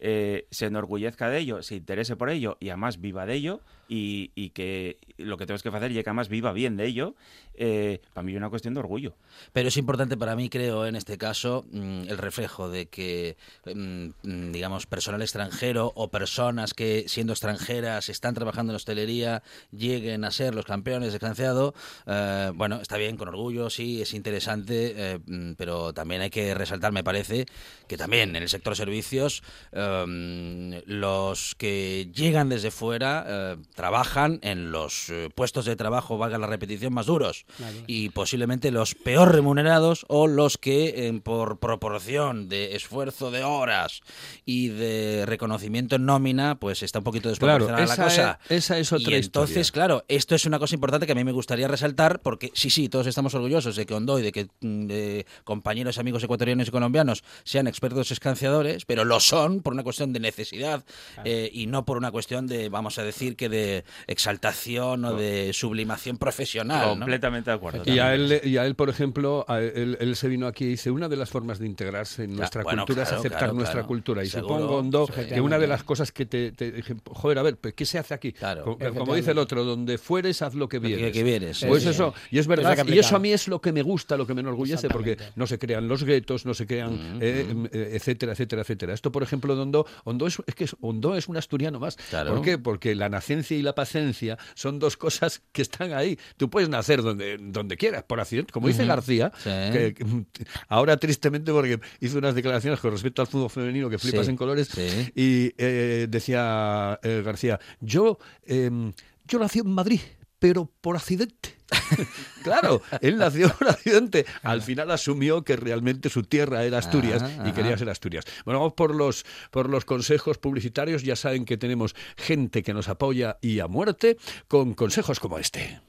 eh, 0.05 0.47
se 0.51 0.65
enorgullezca 0.65 1.29
de 1.29 1.39
ello, 1.39 1.61
se 1.63 1.75
interese 1.75 2.15
por 2.15 2.29
ello 2.29 2.57
y 2.59 2.69
además 2.69 2.99
viva 2.99 3.25
de 3.25 3.35
ello 3.35 3.61
y, 3.87 4.31
y 4.35 4.49
que 4.51 4.97
lo 5.17 5.37
que 5.37 5.45
tenemos 5.45 5.63
que 5.63 5.69
hacer 5.69 5.91
es 5.91 6.03
que 6.03 6.09
además 6.09 6.29
viva 6.29 6.53
bien 6.53 6.77
de 6.77 6.85
ello, 6.85 7.15
eh, 7.55 8.01
para 8.13 8.23
mí 8.23 8.31
es 8.31 8.37
una 8.37 8.49
cuestión 8.49 8.73
de 8.73 8.79
orgullo. 8.79 9.15
Pero 9.51 9.67
es 9.67 9.77
importante 9.77 10.17
para 10.17 10.35
mí, 10.35 10.49
creo, 10.49 10.85
en 10.85 10.95
este 10.95 11.17
caso, 11.17 11.65
mm, 11.71 12.09
el 12.09 12.17
reflejo 12.17 12.69
de 12.69 12.87
que, 12.87 13.37
mm, 13.65 14.07
mm, 14.23 14.51
digamos, 14.51 14.87
personal 14.87 15.21
extranjero 15.21 15.91
o 15.95 16.09
personas 16.09 16.73
que, 16.73 17.05
siendo 17.07 17.33
extranjeras, 17.33 18.09
están 18.09 18.33
trabajando 18.33 18.73
en 18.73 18.77
hostelería, 18.77 19.43
lleguen 19.71 20.23
a 20.25 20.31
ser 20.31 20.55
los 20.55 20.65
campeones 20.65 21.13
de 21.13 21.19
Canceado. 21.19 21.73
Eh, 22.07 22.51
bueno, 22.55 22.79
está 22.81 22.97
bien, 22.97 23.17
con 23.17 23.27
orgullo, 23.27 23.69
sí, 23.69 24.01
es 24.01 24.13
interesante, 24.13 24.93
eh, 24.95 25.19
pero 25.57 25.93
también 25.93 26.21
hay 26.21 26.29
que 26.29 26.53
resaltar, 26.55 26.91
me 26.91 27.03
parece, 27.03 27.45
que 27.87 27.97
también 27.97 28.35
en 28.35 28.43
el 28.43 28.49
sector 28.49 28.75
servicios, 28.75 29.43
eh, 29.71 30.83
los 30.85 31.55
que 31.55 32.09
llegan 32.13 32.49
desde 32.49 32.71
fuera 32.71 33.57
trabajan 33.73 34.39
en 34.41 34.71
los 34.71 35.09
eh, 35.09 35.29
puestos 35.33 35.65
de 35.65 35.75
trabajo, 35.75 36.17
valga 36.17 36.37
la 36.37 36.47
repetición, 36.47 36.93
más 36.93 37.05
duros 37.05 37.45
y 37.87 38.09
posiblemente 38.09 38.71
los 38.71 38.95
peor 38.95 39.31
remunerados 39.33 40.05
o 40.09 40.27
los 40.27 40.57
que 40.57 41.07
eh, 41.07 41.21
por 41.23 41.59
proporción 41.59 42.49
de 42.49 42.75
esfuerzo 42.75 43.31
de 43.31 43.43
horas 43.43 44.01
y 44.45 44.69
de 44.69 45.25
reconocimiento 45.25 45.95
en 45.95 46.05
nómina, 46.05 46.55
pues 46.59 46.83
está 46.83 46.99
un 46.99 47.03
poquito 47.05 47.31
Claro, 47.37 47.65
desproporcionada 47.67 47.85
la 47.97 48.03
cosa. 48.03 48.39
es- 48.49 48.63
esa 48.63 48.77
es 48.79 48.91
otra 48.93 49.11
y 49.11 49.15
entonces, 49.15 49.57
historia. 49.67 49.71
claro, 49.87 50.05
esto 50.07 50.35
es 50.35 50.45
una 50.45 50.59
cosa 50.59 50.75
importante 50.75 51.05
que 51.05 51.11
a 51.11 51.15
mí 51.15 51.23
me 51.23 51.31
gustaría 51.31 51.67
resaltar 51.67 52.19
porque 52.21 52.51
sí, 52.53 52.69
sí, 52.69 52.89
todos 52.89 53.07
estamos 53.07 53.33
orgullosos 53.33 53.75
de 53.75 53.85
que 53.85 53.93
Hondo 53.93 54.19
y 54.19 54.21
de 54.21 54.31
que 54.31 54.47
mm, 54.61 54.85
de 54.87 55.25
compañeros, 55.43 55.97
amigos 55.97 56.23
ecuatorianos 56.23 56.67
y 56.67 56.71
colombianos 56.71 57.23
sean 57.43 57.67
expertos 57.67 58.11
escanciadores, 58.11 58.85
pero 58.85 59.05
lo 59.05 59.19
son 59.19 59.61
por 59.61 59.73
una 59.73 59.83
cuestión 59.83 60.13
de 60.13 60.19
necesidad 60.19 60.83
eh, 61.25 61.49
y 61.53 61.67
no 61.67 61.85
por 61.85 61.97
una 61.97 62.11
cuestión 62.11 62.47
de, 62.47 62.69
vamos 62.69 62.97
a 62.99 63.03
decir, 63.03 63.35
que 63.35 63.49
de 63.49 63.62
exaltación 64.07 65.05
o 65.05 65.13
de 65.15 65.51
sublimación 65.53 66.17
profesional. 66.17 66.81
¿no? 66.87 66.99
Completamente 66.99 67.49
de 67.51 67.55
acuerdo. 67.55 67.83
Y 67.85 67.99
a, 67.99 68.13
él, 68.13 68.41
y 68.43 68.57
a 68.57 68.65
él, 68.65 68.75
por 68.75 68.89
ejemplo, 68.89 69.45
a 69.47 69.59
él, 69.59 69.97
él 69.99 70.15
se 70.15 70.27
vino 70.27 70.47
aquí 70.47 70.65
y 70.65 70.67
dice, 70.69 70.91
una 70.91 71.09
de 71.09 71.17
las 71.17 71.29
formas 71.29 71.59
de 71.59 71.65
integrarse 71.65 72.23
en 72.23 72.35
nuestra 72.35 72.63
bueno, 72.63 72.83
cultura 72.85 73.03
claro, 73.03 73.15
es 73.15 73.19
aceptar 73.19 73.39
claro, 73.39 73.53
nuestra 73.53 73.73
claro. 73.73 73.87
cultura. 73.87 74.23
Y 74.23 74.27
Seguro, 74.27 74.55
supongo, 74.55 74.77
Hondo, 74.77 75.07
que 75.07 75.41
una 75.41 75.59
de 75.59 75.67
las 75.67 75.83
cosas 75.83 76.11
que 76.11 76.25
te, 76.25 76.51
te 76.51 76.71
dije, 76.71 76.95
joder, 77.05 77.39
a 77.39 77.43
ver, 77.43 77.57
pues, 77.57 77.73
¿qué 77.73 77.85
se 77.85 77.99
hace 77.99 78.13
aquí? 78.13 78.33
Como, 78.33 79.15
dice 79.15 79.31
el 79.31 79.37
otro, 79.37 79.63
donde 79.63 79.97
fueres, 79.97 80.41
haz 80.41 80.53
lo 80.55 80.67
que 80.69 80.79
vienes. 80.79 81.11
que 81.11 81.23
vienes, 81.23 81.65
Pues 81.67 81.83
sí, 81.83 81.89
eso, 81.89 82.13
y 82.31 82.37
es 82.37 82.41
Eso 82.45 82.49
verdad, 82.49 82.87
y 82.87 82.97
eso 82.99 83.15
a 83.15 83.19
mí 83.19 83.31
es 83.31 83.47
lo 83.47 83.61
que 83.61 83.71
me 83.71 83.81
gusta, 83.81 84.17
lo 84.17 84.25
que 84.27 84.33
me 84.33 84.41
enorgullece, 84.41 84.89
porque 84.89 85.17
no 85.35 85.47
se 85.47 85.57
crean 85.59 85.87
los 85.87 86.03
guetos, 86.03 86.45
no 86.45 86.53
se 86.53 86.65
crean, 86.65 87.19
eh, 87.21 87.47
em, 87.49 87.65
eh, 87.71 87.91
etcétera, 87.93 88.33
etcétera, 88.33 88.61
etcétera. 88.61 88.93
Esto, 88.93 89.11
por 89.11 89.23
ejemplo, 89.23 89.55
de 89.55 89.61
Hondo, 89.61 89.85
Hondo 90.03 90.27
es, 90.27 90.37
es 90.45 90.55
que 90.55 90.63
es- 90.65 90.75
Hondo 90.81 91.15
es 91.15 91.27
un 91.27 91.37
asturiano 91.37 91.79
más. 91.79 91.95
Claro. 92.09 92.33
¿Por 92.35 92.41
qué? 92.43 92.57
Porque 92.57 92.95
la 92.95 93.09
nacencia 93.09 93.52
y 93.55 93.61
la 93.61 93.75
paciencia 93.75 94.37
son 94.55 94.79
dos 94.79 94.97
cosas 94.97 95.41
que 95.51 95.61
están 95.61 95.93
ahí. 95.93 96.17
Tú 96.37 96.49
puedes 96.49 96.69
nacer 96.69 97.01
donde, 97.01 97.37
donde 97.39 97.77
quieras, 97.77 98.03
por 98.03 98.19
accidente. 98.19 98.51
Como 98.51 98.67
dice 98.67 98.85
García, 98.85 99.31
Sí. 99.37 99.49
que, 99.71 99.93
que, 99.93 100.05
ahora 100.67 100.97
tristemente 100.97 101.51
porque 101.51 101.79
hizo 101.99 102.17
unas 102.17 102.35
declaraciones 102.35 102.79
con 102.79 102.91
respecto 102.91 103.21
al 103.21 103.27
fútbol 103.27 103.49
femenino 103.49 103.89
que 103.89 103.97
flipas 103.97 104.25
Sí, 104.25 104.31
en 104.31 104.37
colores, 104.37 104.67
sí. 104.67 105.11
y 105.15 105.53
eh, 105.57 106.07
decía 106.09 106.99
eh, 107.03 107.21
García, 107.25 107.59
yo, 107.81 108.17
em, 108.45 108.93
yo 109.27 109.39
nací 109.39 109.59
en 109.59 109.69
Madrid, 109.69 109.99
pero 110.43 110.69
por 110.81 110.97
accidente. 110.97 111.55
claro, 112.43 112.81
él 112.99 113.17
nació 113.17 113.47
por 113.47 113.69
accidente. 113.69 114.25
Al 114.41 114.61
final 114.61 114.91
asumió 114.91 115.45
que 115.45 115.55
realmente 115.55 116.09
su 116.09 116.23
tierra 116.23 116.65
era 116.65 116.79
Asturias 116.79 117.23
Ajá, 117.23 117.47
y 117.47 117.53
quería 117.53 117.69
ajá. 117.69 117.77
ser 117.77 117.89
Asturias. 117.89 118.25
Bueno, 118.43 118.59
vamos 118.59 118.73
por 118.73 118.93
los, 118.93 119.25
por 119.51 119.69
los 119.69 119.85
consejos 119.85 120.39
publicitarios. 120.39 121.03
Ya 121.03 121.15
saben 121.15 121.45
que 121.45 121.55
tenemos 121.55 121.95
gente 122.17 122.61
que 122.61 122.73
nos 122.73 122.89
apoya 122.89 123.37
y 123.39 123.61
a 123.61 123.69
muerte 123.69 124.17
con 124.49 124.73
consejos 124.73 125.21
como 125.21 125.39
este. 125.39 125.79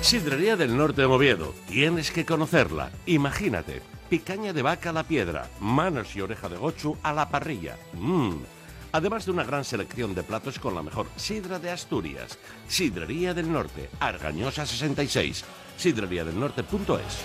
Sidrería 0.00 0.54
del 0.54 0.76
Norte 0.76 1.00
de 1.00 1.06
Oviedo. 1.06 1.56
Tienes 1.68 2.12
que 2.12 2.24
conocerla. 2.24 2.92
Imagínate. 3.06 3.82
Picaña 4.08 4.52
de 4.52 4.62
vaca 4.62 4.90
a 4.90 4.92
la 4.92 5.02
piedra, 5.02 5.50
manos 5.58 6.14
y 6.14 6.20
oreja 6.20 6.48
de 6.48 6.56
gochu 6.56 6.96
a 7.02 7.12
la 7.12 7.28
parrilla. 7.28 7.76
Mmm. 7.94 8.53
Además 8.94 9.26
de 9.26 9.32
una 9.32 9.42
gran 9.42 9.64
selección 9.64 10.14
de 10.14 10.22
platos 10.22 10.60
con 10.60 10.72
la 10.72 10.80
mejor 10.80 11.08
sidra 11.16 11.58
de 11.58 11.68
Asturias. 11.68 12.38
Sidrería 12.68 13.34
del 13.34 13.52
Norte, 13.52 13.90
Argañosa 13.98 14.64
66. 14.64 15.44
Sidreriadelnorte.es. 15.76 17.24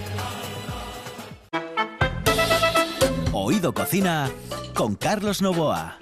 Oído 3.33 3.71
Cocina 3.71 4.31
con 4.73 4.95
Carlos 4.95 5.43
Novoa. 5.43 5.99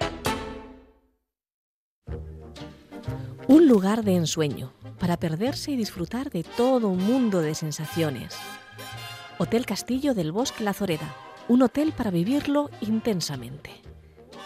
Un 3.46 3.68
lugar 3.68 4.04
de 4.04 4.16
ensueño 4.16 4.72
para 4.98 5.18
perderse 5.18 5.72
y 5.72 5.76
disfrutar 5.76 6.30
de 6.30 6.44
todo 6.44 6.88
un 6.88 7.04
mundo 7.04 7.42
de 7.42 7.54
sensaciones. 7.54 8.34
Hotel 9.36 9.66
Castillo 9.66 10.14
del 10.14 10.32
Bosque 10.32 10.64
La 10.64 10.72
Zoreda, 10.72 11.14
un 11.46 11.60
hotel 11.60 11.92
para 11.92 12.10
vivirlo 12.10 12.70
intensamente. 12.80 13.87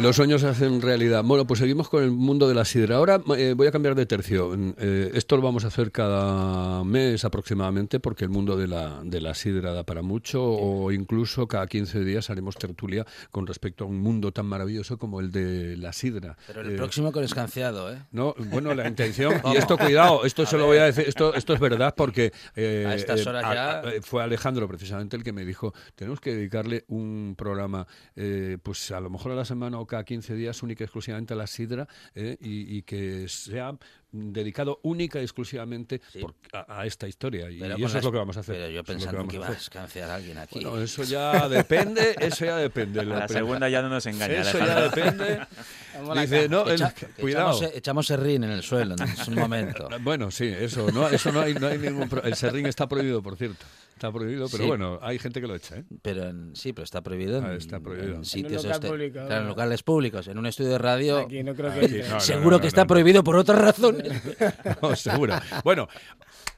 Los 0.00 0.16
sueños 0.16 0.40
se 0.40 0.46
hacen 0.46 0.80
realidad. 0.80 1.22
Bueno, 1.24 1.46
pues 1.46 1.60
seguimos 1.60 1.90
con 1.90 2.02
el 2.02 2.10
mundo 2.10 2.48
de 2.48 2.54
la 2.54 2.64
sidra. 2.64 2.96
Ahora 2.96 3.20
eh, 3.36 3.52
voy 3.54 3.66
a 3.66 3.70
cambiar 3.70 3.94
de 3.94 4.06
tercio. 4.06 4.54
Eh, 4.78 5.10
esto 5.12 5.36
lo 5.36 5.42
vamos 5.42 5.64
a 5.64 5.68
hacer 5.68 5.92
cada 5.92 6.82
mes 6.84 7.24
aproximadamente 7.26 8.00
porque 8.00 8.24
el 8.24 8.30
mundo 8.30 8.56
de 8.56 8.66
la, 8.66 9.00
de 9.04 9.20
la 9.20 9.34
sidra 9.34 9.72
da 9.72 9.84
para 9.84 10.00
mucho 10.00 10.42
o 10.42 10.90
incluso 10.90 11.46
cada 11.48 11.66
15 11.66 12.00
días 12.02 12.30
haremos 12.30 12.56
tertulia 12.56 13.04
con 13.30 13.46
respecto 13.46 13.84
a 13.84 13.88
un 13.88 14.00
mundo 14.00 14.32
tan 14.32 14.46
maravilloso 14.46 14.96
como 14.96 15.20
el 15.20 15.32
de 15.32 15.76
la 15.76 15.92
sidra. 15.92 16.36
Pero 16.46 16.62
el 16.62 16.70
Eh, 16.72 16.76
próximo 16.76 17.12
con 17.12 17.22
escanciado, 17.22 17.92
¿eh? 17.92 17.98
no, 18.10 18.34
bueno, 18.50 18.72
la 18.74 18.88
intención, 18.88 19.34
y 19.52 19.56
esto 19.58 19.76
cuidado, 19.76 20.24
esto 20.24 20.46
se 20.46 20.56
lo 20.56 20.64
voy 20.64 20.78
a 20.78 20.84
decir, 20.84 21.04
esto, 21.08 21.34
esto 21.34 21.52
es 21.52 21.60
verdad 21.60 21.94
porque 21.94 22.32
A 22.56 22.94
estas 22.94 23.26
horas 23.26 23.44
a- 23.44 23.54
ya- 23.54 23.80
a- 23.80 24.02
fue 24.02 24.22
Alejandro 24.22 24.66
precisamente 24.66 25.16
el 25.16 25.24
que 25.24 25.32
me 25.34 25.44
dijo, 25.44 25.74
tenemos 25.94 26.20
que 26.20 26.34
dedicarle 26.34 26.84
un 26.88 27.34
programa, 27.36 27.86
eh, 28.16 28.56
pues 28.62 28.90
a 28.92 29.00
lo 29.00 29.10
mejor 29.10 29.32
a 29.32 29.34
la 29.34 29.44
semana 29.44 29.78
o 29.78 29.89
cada 29.90 30.04
15 30.04 30.34
días, 30.34 30.62
única 30.62 30.84
y 30.84 30.86
exclusivamente 30.86 31.34
a 31.34 31.36
la 31.36 31.46
sidra, 31.46 31.86
eh, 32.14 32.36
y, 32.40 32.78
y 32.78 32.82
que 32.82 33.26
sea 33.28 33.74
dedicado 34.12 34.80
única 34.82 35.20
y 35.20 35.22
exclusivamente 35.22 36.00
Sí. 36.12 36.18
por- 36.20 36.34
a, 36.52 36.80
a 36.80 36.86
esta 36.86 37.06
historia. 37.06 37.48
Y, 37.50 37.58
y 37.58 37.62
eso 37.64 37.74
es 37.86 37.94
las- 37.94 38.04
lo 38.04 38.10
que 38.10 38.18
vamos 38.18 38.36
a 38.36 38.40
hacer. 38.40 38.56
Pero 38.56 38.68
yo 38.70 38.80
es 38.80 38.86
pensando 38.86 39.18
vamos 39.18 39.30
que 39.30 39.36
a 39.36 39.40
iba 39.40 39.46
a 39.48 40.14
alguien 40.16 40.38
aquí. 40.38 40.64
Bueno, 40.64 40.80
eso 40.82 41.04
ya 41.04 41.48
depende, 41.48 42.16
eso 42.18 42.44
ya 42.44 42.56
depende. 42.56 43.04
La 43.04 43.20
Lo- 43.20 43.28
segunda 43.28 43.68
ya 43.68 43.82
no 43.82 43.88
nos 43.88 44.06
engaña, 44.06 44.40
Eso 44.40 44.58
ya 44.58 44.80
depende. 44.88 45.40
La 46.14 46.22
Dice, 46.22 46.48
no, 46.48 46.62
el- 46.66 46.80
Echa- 46.80 46.94
cuidado. 47.20 47.56
Echamos, 47.56 47.76
echamos 47.76 48.06
serrín 48.06 48.44
en 48.44 48.50
el 48.50 48.62
suelo 48.62 48.94
en 48.98 49.32
un 49.32 49.38
momento. 49.38 49.88
Bueno, 50.00 50.30
sí, 50.30 50.46
eso 50.46 50.90
no, 50.90 51.08
eso 51.08 51.30
no 51.30 51.40
hay, 51.40 51.54
no 51.54 51.66
hay 51.66 51.78
ningún 51.78 52.08
pro- 52.08 52.22
El 52.22 52.34
serrín 52.36 52.66
está 52.66 52.88
prohibido, 52.88 53.22
por 53.22 53.36
cierto. 53.36 53.64
Está 54.00 54.10
prohibido, 54.10 54.48
pero 54.50 54.62
Sí. 54.64 54.66
bueno, 54.66 54.98
hay 55.02 55.18
gente 55.18 55.42
que 55.42 55.46
lo 55.46 55.54
echa, 55.54 55.76
¿eh? 55.76 55.84
Pero 56.00 56.26
en- 56.30 56.56
sí, 56.56 56.72
pero 56.72 56.84
está 56.84 57.02
prohibido 57.02 57.36
en, 57.36 57.44
Ah, 57.44 57.54
está 57.54 57.80
prohibido. 57.80 58.12
en 58.12 58.16
En 58.20 58.24
sitios 58.24 58.64
local 58.64 58.70
este- 58.72 58.88
público, 58.88 59.12
claro, 59.12 59.36
en 59.36 59.42
¿no? 59.42 59.48
locales 59.50 59.82
públicos, 59.82 60.26
en 60.28 60.38
un 60.38 60.46
estudio 60.46 60.70
de 60.70 60.78
radio. 60.78 61.18
Aquí 61.18 61.42
no 61.42 61.54
creo 61.54 61.70
que 61.70 61.76
Aquí, 61.80 61.84
entre. 61.96 62.08
no, 62.08 62.14
no, 62.14 62.20
seguro 62.20 62.50
no, 62.52 62.60
que 62.62 62.66
está 62.68 62.84
no. 62.84 62.86
prohibido 62.86 63.22
por 63.22 63.36
otras 63.36 63.58
razones. 63.60 64.10
No, 64.82 64.96
seguro. 64.96 65.34
Bueno, 65.64 65.86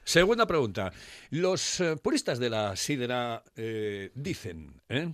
segunda 0.05 0.45
pregunta. 0.47 0.93
Los 1.31 1.81
eh, 1.81 1.97
puristas 2.01 2.39
de 2.39 2.49
la 2.49 2.77
sidra 2.77 3.43
eh, 3.57 4.11
dicen, 4.15 4.79
¿eh? 4.87 5.13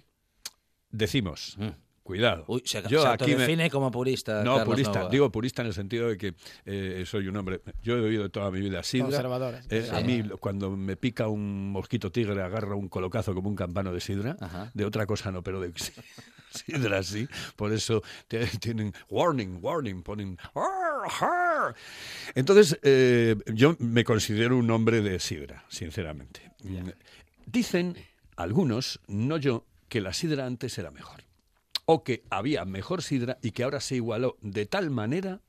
Decimos, 0.92 1.56
Mm. 1.58 1.70
Cuidado. 2.10 2.44
Uy, 2.48 2.64
se, 2.66 2.82
Yo 2.90 3.04
se 3.04 3.08
aquí 3.08 3.26
me- 3.28 3.32
autodefine 3.34 3.70
como 3.70 3.92
purista. 3.92 4.44
No, 4.44 4.56
Carlos 4.58 4.66
purista. 4.66 5.10
Digo 5.10 5.32
purista 5.32 5.62
en 5.62 5.68
el 5.68 5.74
sentido 5.76 6.08
de 6.10 6.18
que 6.18 6.34
eh, 6.66 7.04
soy 7.06 7.28
un 7.28 7.38
hombre. 7.38 7.62
Yo 7.84 7.98
he 7.98 8.02
bebido 8.02 8.30
toda 8.30 8.50
mi 8.50 8.60
vida 8.62 8.82
sidra. 8.82 9.06
Conservadores. 9.06 9.66
Eh, 9.70 9.86
Sí. 9.90 9.96
A 9.96 10.02
mí, 10.02 10.24
cuando 10.40 10.72
me 10.76 10.96
pica 10.98 11.28
un 11.28 11.72
mosquito 11.72 12.12
tigre, 12.12 12.42
agarra 12.42 12.74
un 12.74 12.88
colocazo 12.90 13.36
como 13.36 13.48
un 13.48 13.56
campano 13.56 13.94
de 13.94 14.00
sidra. 14.02 14.36
Ajá. 14.40 14.72
De 14.74 14.86
otra 14.86 15.06
cosa 15.06 15.32
no, 15.32 15.44
pero 15.44 15.62
de 15.62 15.72
sidra 16.52 17.04
sí. 17.04 17.28
Por 17.56 17.72
eso 17.74 18.02
te- 18.28 18.48
tienen 18.58 18.92
warning, 19.10 19.60
warning, 19.62 20.02
ponen. 20.02 20.36
Entonces, 22.36 22.80
eh, 22.84 23.36
yo 23.54 23.76
me 23.80 24.04
considero 24.04 24.58
un 24.58 24.70
hombre 24.72 25.02
de 25.02 25.20
sidra, 25.20 25.64
sinceramente. 25.70 26.52
Dicen 27.46 27.96
algunos, 28.36 29.00
no 29.08 29.38
yo, 29.38 29.66
que 29.90 30.02
la 30.02 30.14
sidra 30.14 30.46
antes 30.46 30.78
era 30.78 30.92
mejor. 30.92 31.24
O 31.92 32.04
que 32.04 32.22
había 32.30 32.66
mejor 32.66 33.02
sidra 33.02 33.40
y 33.42 33.50
que 33.50 33.64
ahora 33.64 33.80
se 33.80 33.96
igualó 33.96 34.38
de 34.42 34.68
tal 34.68 34.92
manera 34.92 35.42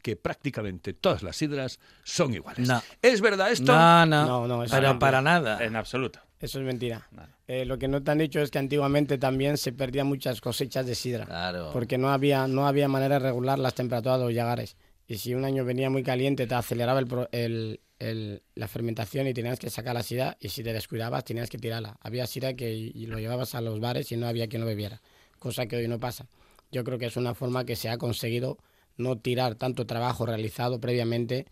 que 0.00 0.16
prácticamente 0.16 0.94
todas 0.94 1.22
las 1.22 1.36
sidras 1.36 1.78
son 2.04 2.32
iguales. 2.32 2.66
No. 2.66 2.80
¿Es 3.02 3.20
verdad 3.20 3.50
esto? 3.52 3.72
No, 3.74 4.06
no, 4.06 4.26
No, 4.26 4.46
no, 4.48 4.64
eso 4.64 4.74
pero 4.74 4.94
no. 4.94 4.98
para 4.98 5.20
nada. 5.20 5.62
En 5.62 5.76
absoluto. 5.76 6.20
Eso 6.40 6.58
es 6.60 6.64
mentira. 6.64 7.06
Vale. 7.10 7.32
Eh, 7.48 7.66
lo 7.66 7.78
que 7.78 7.86
no 7.88 8.02
te 8.02 8.10
han 8.10 8.16
dicho 8.18 8.40
es 8.40 8.50
que 8.50 8.58
antiguamente 8.58 9.18
también 9.18 9.58
se 9.58 9.72
perdían 9.72 10.06
muchas 10.06 10.40
cosechas 10.40 10.86
de 10.86 10.94
sidra. 10.94 11.26
Claro. 11.26 11.70
Porque 11.72 11.98
no 11.98 12.08
había, 12.10 12.46
no 12.46 12.66
había 12.66 12.88
manera 12.88 13.16
de 13.18 13.26
regular 13.26 13.58
las 13.58 13.74
temperaturas 13.74 14.20
de 14.20 14.24
los 14.24 14.32
llagares. 14.34 14.76
Y 15.06 15.18
si 15.18 15.34
un 15.34 15.44
año 15.44 15.64
venía 15.66 15.90
muy 15.90 16.02
caliente, 16.02 16.46
te 16.46 16.54
aceleraba 16.54 17.00
el 17.00 17.28
el- 17.32 17.80
el- 17.98 18.42
la 18.54 18.68
fermentación 18.68 19.26
y 19.26 19.34
tenías 19.34 19.58
que 19.58 19.68
sacar 19.68 19.94
la 19.94 20.02
sidra. 20.02 20.36
Y 20.40 20.48
si 20.50 20.62
te 20.62 20.72
descuidabas, 20.72 21.24
tenías 21.24 21.50
que 21.50 21.58
tirarla. 21.58 21.98
Había 22.00 22.26
sidra 22.26 22.54
que 22.54 22.72
y 22.72 23.06
lo 23.06 23.18
llevabas 23.18 23.54
a 23.54 23.60
los 23.60 23.80
bares 23.80 24.10
y 24.12 24.16
no 24.16 24.28
había 24.28 24.48
quien 24.48 24.60
lo 24.62 24.66
bebiera. 24.68 25.02
Cosa 25.38 25.66
que 25.66 25.76
hoy 25.76 25.88
no 25.88 26.00
pasa. 26.00 26.26
Yo 26.70 26.84
creo 26.84 26.98
que 26.98 27.06
es 27.06 27.16
una 27.16 27.34
forma 27.34 27.64
que 27.64 27.76
se 27.76 27.88
ha 27.88 27.98
conseguido 27.98 28.58
no 28.96 29.18
tirar 29.18 29.54
tanto 29.54 29.86
trabajo 29.86 30.26
realizado 30.26 30.80
previamente 30.80 31.46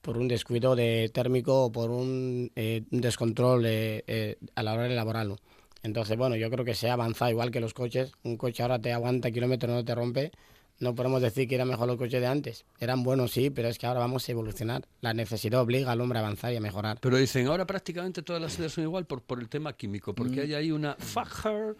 por 0.00 0.18
un 0.18 0.28
descuido 0.28 0.76
de 0.76 1.10
térmico 1.12 1.64
o 1.64 1.72
por 1.72 1.90
un, 1.90 2.50
eh, 2.56 2.84
un 2.90 3.00
descontrol 3.00 3.66
eh, 3.66 4.04
eh, 4.06 4.38
a 4.54 4.62
la 4.62 4.72
hora 4.72 4.84
de 4.84 4.92
elaborarlo. 4.92 5.36
Entonces, 5.82 6.16
bueno, 6.16 6.36
yo 6.36 6.50
creo 6.50 6.64
que 6.64 6.74
se 6.74 6.88
ha 6.88 6.94
avanzado 6.94 7.30
igual 7.30 7.50
que 7.50 7.60
los 7.60 7.74
coches. 7.74 8.12
Un 8.22 8.36
coche 8.36 8.62
ahora 8.62 8.80
te 8.80 8.92
aguanta 8.92 9.30
kilómetros, 9.30 9.72
no 9.72 9.84
te 9.84 9.94
rompe. 9.94 10.32
No 10.78 10.94
podemos 10.94 11.22
decir 11.22 11.48
que 11.48 11.54
eran 11.54 11.68
mejor 11.68 11.86
los 11.86 11.96
coches 11.96 12.20
de 12.20 12.26
antes. 12.26 12.66
Eran 12.78 13.02
buenos, 13.02 13.32
sí, 13.32 13.50
pero 13.50 13.68
es 13.68 13.78
que 13.78 13.86
ahora 13.86 14.00
vamos 14.00 14.28
a 14.28 14.32
evolucionar. 14.32 14.86
La 15.00 15.14
necesidad 15.14 15.60
obliga 15.60 15.92
al 15.92 16.00
hombre 16.00 16.18
a 16.18 16.22
avanzar 16.22 16.52
y 16.52 16.56
a 16.56 16.60
mejorar. 16.60 16.98
Pero 17.00 17.16
dicen, 17.16 17.46
ahora 17.46 17.66
prácticamente 17.66 18.22
todas 18.22 18.42
las 18.42 18.52
sidras 18.52 18.72
son 18.72 18.84
igual 18.84 19.06
por, 19.06 19.22
por 19.22 19.40
el 19.40 19.48
tema 19.48 19.72
químico, 19.72 20.14
porque 20.14 20.42
hay 20.42 20.54
ahí 20.54 20.70
una 20.70 20.94
fajar. 20.96 21.76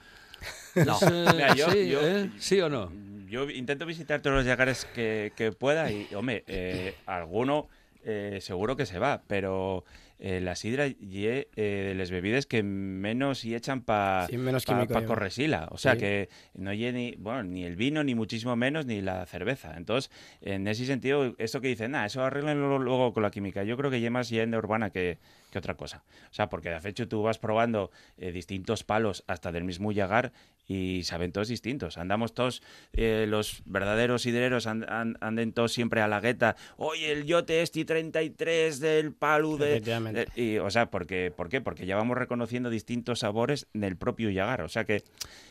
No. 0.75 0.99
Mira, 1.33 1.55
yo- 1.55 1.70
sí, 1.70 1.88
yo- 1.88 2.01
¿eh? 2.07 2.31
¿Sí 2.38 2.61
o 2.61 2.68
no? 2.68 2.92
Yo 3.29 3.49
intento 3.51 3.87
visitar 3.87 4.20
todos 4.20 4.37
los 4.37 4.44
llagares 4.46 4.87
que, 4.94 5.33
que 5.37 5.51
pueda 5.53 5.90
y, 5.90 6.07
hombre, 6.14 6.44
eh, 6.46 6.94
alguno 7.07 7.68
eh, 8.05 8.38
seguro 8.40 8.77
que 8.77 8.87
se 8.87 8.99
va, 9.01 9.22
pero 9.27 9.85
eh, 10.18 10.40
la 10.40 10.55
sidra 10.57 10.87
y 10.87 11.26
eh, 11.26 11.48
de 11.57 11.94
las 11.94 12.11
bebidas 12.11 12.46
que 12.46 12.62
menos 12.62 13.44
y 13.44 13.55
echan 13.55 13.83
para 13.83 14.26
Sí, 14.29 14.37
pa, 14.38 14.87
pa 14.87 15.00
lleva. 15.00 15.05
corresila. 15.07 15.68
O 15.70 15.79
sea 15.79 15.92
Sí. 15.92 15.98
que 15.98 16.29
no 16.55 16.72
lle 16.72 16.92
ni, 16.92 17.14
bueno, 17.18 17.42
ni 17.44 17.64
el 17.64 17.76
vino, 17.76 18.02
ni 18.02 18.14
muchísimo 18.14 18.57
menos, 18.57 18.87
ni 18.87 19.00
la 19.02 19.26
cerveza. 19.26 19.74
Entonces, 19.76 20.11
en 20.40 20.66
ese 20.68 20.87
sentido, 20.87 21.35
eso 21.38 21.61
que 21.61 21.68
dicen, 21.68 21.90
nada, 21.92 22.07
eso 22.07 22.24
arreglenlo 22.24 22.79
luego 22.79 23.12
con 23.12 23.22
la 23.22 23.31
química. 23.31 23.62
Yo 23.64 23.76
creo 23.76 23.90
que 23.90 24.00
ya 24.00 24.11
más 24.11 24.31
leyenda 24.31 24.59
urbana 24.59 24.90
que, 24.90 25.18
que 25.50 25.59
otra 25.59 25.74
cosa. 25.74 26.02
O 26.31 26.35
sea, 26.35 26.48
porque 26.48 26.70
de 26.70 26.88
hecho 26.88 27.09
tú 27.09 27.22
vas 27.22 27.38
probando 27.38 27.90
eh, 28.16 28.33
distintos 28.33 28.85
palos 28.85 29.24
hasta 29.26 29.52
del 29.52 29.64
mismo 29.64 29.92
llagar 29.92 30.33
y 30.68 31.02
saben 31.05 31.33
todos 31.33 31.48
distintos. 31.48 31.96
Andamos 31.98 32.35
todos, 32.35 32.62
eh, 32.92 33.26
los 33.29 33.62
verdaderos 33.66 34.22
sidreros 34.22 34.66
and- 34.66 34.85
and- 34.88 35.16
anden 35.20 35.52
todos 35.52 35.72
siempre 35.72 36.00
a 36.00 36.09
la 36.09 36.20
gueta. 36.20 36.57
Oye, 36.76 37.12
el 37.12 37.24
yote 37.24 37.62
este 37.62 37.85
33 37.85 38.81
del 38.81 39.12
palo 39.12 39.57
de... 39.57 39.72
Efectivamente. 39.76 40.26
de- 40.35 40.42
y, 40.42 40.59
o 40.59 40.70
sea, 40.70 40.90
porque, 40.90 41.33
¿por 41.35 41.48
qué? 41.48 41.61
Porque 41.61 41.87
ya 41.87 41.96
vamos 41.96 42.18
reconociendo 42.18 42.68
distintos 42.70 43.20
sabores 43.20 43.68
del 43.74 43.96
propio 43.96 44.31
llagar. 44.31 44.62
O 44.62 44.68
sea 44.68 44.85
que 44.85 45.05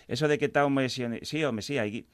eso 0.08 0.28
de 0.28 0.38
que 0.38 0.50
tal 0.50 0.66
sí, 0.90 1.44
hombre, 1.44 1.62
sí, 1.62 1.78
hay... 1.78 2.06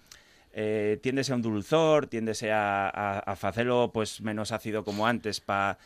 Eh, 0.54 1.00
tiéndese 1.02 1.32
a 1.32 1.36
un 1.36 1.42
dulzor, 1.42 2.08
tiéndese 2.08 2.52
a, 2.52 2.90
a, 2.90 3.20
a 3.20 3.36
facelo 3.38 3.92
pues 3.94 4.20
menos 4.20 4.52
ácido 4.52 4.84
como 4.84 5.08
antes 5.08 5.40
para 5.40 5.78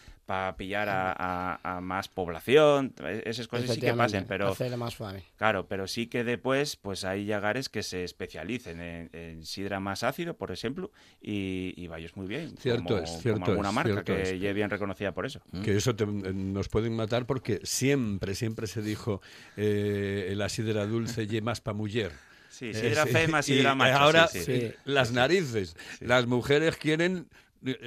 pillar 0.58 0.90
a, 0.90 1.12
a- 1.18 1.78
a 1.78 1.82
más 1.82 2.08
población, 2.08 2.94
e- 3.04 3.22
esas 3.26 3.48
cosas 3.48 3.70
sí 3.76 3.80
que 3.80 3.94
pasen, 3.94 4.26
pero 4.28 4.56
más 4.78 4.94
suave. 4.94 5.24
Claro, 5.38 5.68
pero 5.68 5.88
sí 5.88 6.08
que 6.08 6.24
después 6.24 6.76
pues 6.78 7.04
hay 7.06 7.26
llagares 7.26 7.70
que 7.70 7.84
se 7.84 8.04
especialicen 8.04 8.82
en, 8.82 9.10
en 9.14 9.46
sidra 9.46 9.80
más 9.80 10.04
ácido, 10.04 10.36
por 10.36 10.52
ejemplo, 10.52 10.92
y, 11.22 11.74
y 11.78 11.88
vayos 11.88 12.16
muy 12.18 12.26
bien. 12.28 12.58
Cierto 12.58 12.84
como, 12.86 12.98
es, 12.98 13.10
como 13.12 13.22
cierto 13.22 13.46
alguna 13.52 13.70
es, 13.70 13.76
marca 13.76 13.92
cierto 13.94 14.14
que 14.16 14.22
es. 14.36 14.40
ya 14.42 14.52
bien 14.54 14.70
reconocida 14.70 15.12
por 15.14 15.26
eso. 15.26 15.42
Que 15.64 15.76
eso 15.78 15.96
te- 15.96 16.06
nos 16.08 16.70
pueden 16.70 16.96
matar 16.96 17.26
porque 17.28 17.60
siempre, 17.64 18.34
siempre 18.36 18.66
se 18.68 18.82
dijo 18.82 19.22
eh, 19.58 20.34
la 20.36 20.50
sidra 20.50 20.86
dulce 20.86 21.24
y 21.30 21.42
más 21.42 21.62
pa' 21.62 21.74
mujer. 21.74 22.12
Sí, 22.50 22.68
Eh, 22.70 22.74
sidra 22.74 23.04
sí. 23.06 23.10
fe 23.12 23.28
más 23.28 23.50
Y 23.50 23.58
sidra 23.58 23.76
macho. 23.76 23.98
ahora 23.98 24.28
sí, 24.28 24.40
sí. 24.42 24.72
Las 24.86 25.12
narices. 25.12 25.76
Las 26.00 26.26
mujeres 26.26 26.78
quieren 26.78 27.28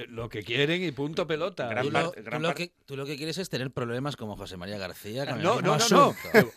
lo 0.08 0.28
que 0.28 0.42
quieren 0.42 0.82
y 0.82 0.90
punto 0.90 1.26
pelota. 1.26 1.68
Gran 1.68 1.86
Tú 1.86 1.92
parte- 1.92 2.20
lo, 2.20 2.24
gran 2.24 2.38
tú 2.40 2.42
lo 2.42 2.48
parte- 2.48 2.68
que, 2.68 2.74
tú 2.86 2.96
lo 2.96 3.06
que 3.06 3.16
quieres 3.16 3.38
es 3.38 3.48
tener 3.48 3.70
problemas 3.70 4.16
como 4.16 4.36
José 4.36 4.56
María 4.56 4.76
García. 4.78 5.24
con 5.26 5.38
el 5.38 5.42
No, 5.44 5.60
no, 5.60 5.76
no, 5.78 5.88
no. 5.88 6.14
Que- 6.32 6.46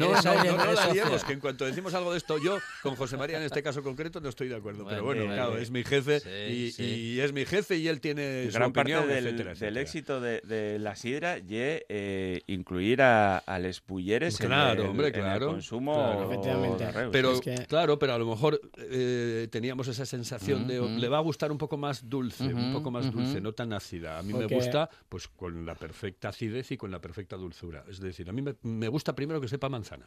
No, 0.00 0.12
no, 0.22 0.44
no, 0.44 0.56
no 0.66 0.72
la 0.72 0.92
liemos, 0.92 1.24
en 1.28 1.40
cuanto 1.40 1.64
decimos 1.64 1.94
algo 1.94 2.12
de 2.12 2.18
esto, 2.18 2.36
yo 2.42 2.58
con 2.82 2.94
José 2.96 3.16
María 3.16 3.38
en 3.38 3.44
este 3.44 3.62
caso 3.62 3.82
concreto 3.82 4.20
no 4.20 4.28
estoy 4.28 4.48
de 4.48 4.56
acuerdo. 4.56 4.84
pero 4.86 5.02
Bueno, 5.02 5.22
bien, 5.22 5.34
claro, 5.34 5.50
bien. 5.52 5.62
es 5.62 5.70
mi 5.70 5.82
jefe 5.84 6.20
Sí, 6.20 6.28
y, 6.30 6.70
sí. 6.72 6.82
y 6.84 7.20
es 7.20 7.32
mi 7.32 7.44
jefe 7.46 7.76
y 7.76 7.88
él 7.88 8.00
tiene 8.00 8.46
su 8.46 8.52
gran 8.52 8.72
parte 8.72 8.94
opinión, 8.96 9.08
del, 9.14 9.26
etcétera, 9.28 9.54
del 9.54 9.76
éxito 9.78 10.20
de, 10.20 10.40
de 10.42 10.78
la 10.78 10.94
sidra 10.96 11.38
y 11.38 11.44
eh, 11.50 12.42
incluir 12.46 13.02
a, 13.02 13.38
a 13.38 13.58
les 13.58 13.80
pulleres 13.80 14.40
en 14.40 14.46
Claro, 14.48 14.82
el- 14.82 14.88
hombre, 14.88 15.08
en 15.08 15.14
el 15.14 15.20
claro, 15.20 15.46
consumo 15.48 15.94
claro. 15.94 16.30
Efectivamente. 16.32 16.84
de 16.84 16.92
Reus. 16.92 17.10
Pero 17.12 17.32
Es 17.32 17.40
que- 17.40 17.66
claro, 17.66 17.98
pero 17.98 18.14
a 18.14 18.18
lo 18.18 18.26
mejor 18.26 18.60
eh, 18.78 19.48
teníamos 19.50 19.88
esa 19.88 20.06
sensación 20.06 20.66
de 20.68 20.80
Ujú. 20.80 20.98
le 20.98 21.08
va 21.08 21.18
a 21.18 21.22
gustar 21.22 21.50
un 21.52 21.58
poco 21.58 21.76
más 21.76 22.08
dulce, 22.08 22.47
un 22.54 22.64
Ujú, 22.64 22.72
poco 22.72 22.90
más 22.90 23.10
dulce, 23.10 23.40
no 23.40 23.52
tan 23.52 23.72
ácida. 23.72 24.18
A 24.18 24.22
mí 24.22 24.32
me 24.34 24.46
gusta 24.46 24.88
pues 25.08 25.28
con 25.28 25.64
la 25.66 25.74
perfecta 25.74 26.28
acidez 26.28 26.70
y 26.72 26.76
con 26.76 26.90
la 26.90 27.00
perfecta 27.00 27.36
dulzura. 27.36 27.84
Es 27.88 28.00
decir, 28.00 28.28
a 28.28 28.32
mí 28.32 28.42
me, 28.42 28.54
me 28.62 28.88
gusta 28.88 29.14
primero 29.14 29.40
que 29.40 29.48
sepa 29.48 29.68
manzana. 29.68 30.06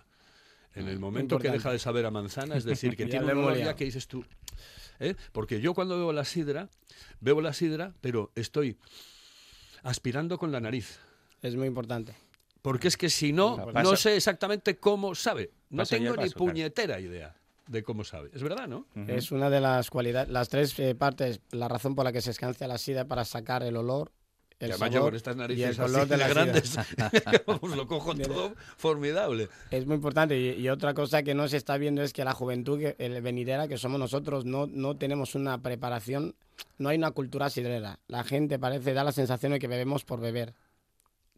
En 0.74 0.88
el 0.88 1.00
momento 1.00 1.38
que 1.38 1.50
deja 1.52 1.72
de 1.72 1.80
saber 1.80 2.06
a 2.06 2.12
manzana, 2.12 2.56
es 2.56 2.64
decir, 2.64 2.96
que 2.96 3.06
tiene 3.08 3.34
un 3.34 3.46
ya 3.46 3.54
liado. 3.56 3.76
que 3.76 3.84
dices 3.86 4.08
tú. 4.08 4.24
¿eh? 5.00 5.16
Porque 5.32 5.60
yo 5.60 5.74
cuando 5.74 5.98
bebo 5.98 6.14
la 6.14 6.24
sidra, 6.24 6.70
bebo 7.20 7.42
la 7.42 7.54
sidra, 7.54 7.94
pero 8.02 8.32
estoy 8.36 8.78
aspirando 9.84 10.38
con 10.38 10.52
la 10.52 10.60
nariz. 10.62 11.00
Es 11.42 11.56
muy 11.56 11.68
importante. 11.68 12.16
Porque 12.62 12.88
es 12.88 12.96
que 12.96 13.10
si 13.10 13.34
no, 13.34 13.66
no 13.74 13.96
sé 13.96 14.16
exactamente 14.16 14.78
cómo 14.78 15.16
sabe. 15.16 15.52
No 15.72 15.80
Paso 15.82 15.96
tengo 15.96 16.16
ni 16.16 16.30
claro. 16.30 16.38
puñetera 16.38 17.00
idea 17.00 17.36
de 17.68 17.84
cómo 17.84 18.04
sabe. 18.04 18.30
Es 18.34 18.44
verdad, 18.44 18.68
¿no? 18.68 18.86
Es 19.08 19.32
una 19.32 19.50
de 19.50 19.62
las 19.62 19.90
cualidades, 19.90 20.30
las 20.30 20.50
tres 20.50 20.78
eh, 20.80 20.96
partes, 20.96 21.42
la 21.52 21.68
razón 21.68 21.96
por 21.96 22.06
la 22.06 22.12
que 22.12 22.22
se 22.22 22.32
escancia 22.32 22.68
la 22.68 22.78
sidra 22.78 23.06
para 23.06 23.26
sacar 23.26 23.64
el 23.64 23.78
olor, 23.78 24.12
el 24.60 24.70
Y 24.70 24.72
yo 24.74 24.78
sabor 24.78 25.02
con 25.02 25.16
estas 25.16 25.36
y 25.36 25.40
narices 25.40 25.70
el 25.70 25.86
color 25.86 26.02
así 26.02 26.10
de 26.10 26.18
la 26.18 26.28
sidra. 26.28 26.44
grandes, 26.44 26.76
lo 27.76 27.88
cojo 27.88 28.16
todo 28.16 28.54
formidable. 28.78 29.50
Es 29.72 29.86
muy 29.86 29.96
importante. 29.96 30.38
Y, 30.40 30.62
y 30.62 30.70
otra 30.70 30.94
cosa 30.94 31.24
que 31.24 31.34
no 31.34 31.48
se 31.48 31.58
está 31.58 31.78
viendo 31.78 32.04
es 32.04 32.14
que 32.14 32.24
la 32.24 32.34
juventud 32.34 32.80
que, 32.80 32.96
el 33.00 33.22
venidera 33.22 33.68
que 33.68 33.78
somos 33.78 34.00
nosotros 34.00 34.46
no, 34.46 34.68
no 34.68 34.96
tenemos 34.98 35.36
una 35.36 35.62
preparación, 35.62 36.36
no 36.78 36.90
hay 36.90 36.98
una 36.98 37.12
cultura 37.12 37.50
sidrera. 37.50 38.00
La 38.08 38.24
gente 38.24 38.60
parece, 38.60 38.94
da 38.94 39.04
la 39.04 39.12
sensación 39.12 39.54
de 39.54 39.60
que 39.60 39.68
bebemos 39.68 40.06
por 40.06 40.20
beber. 40.20 40.54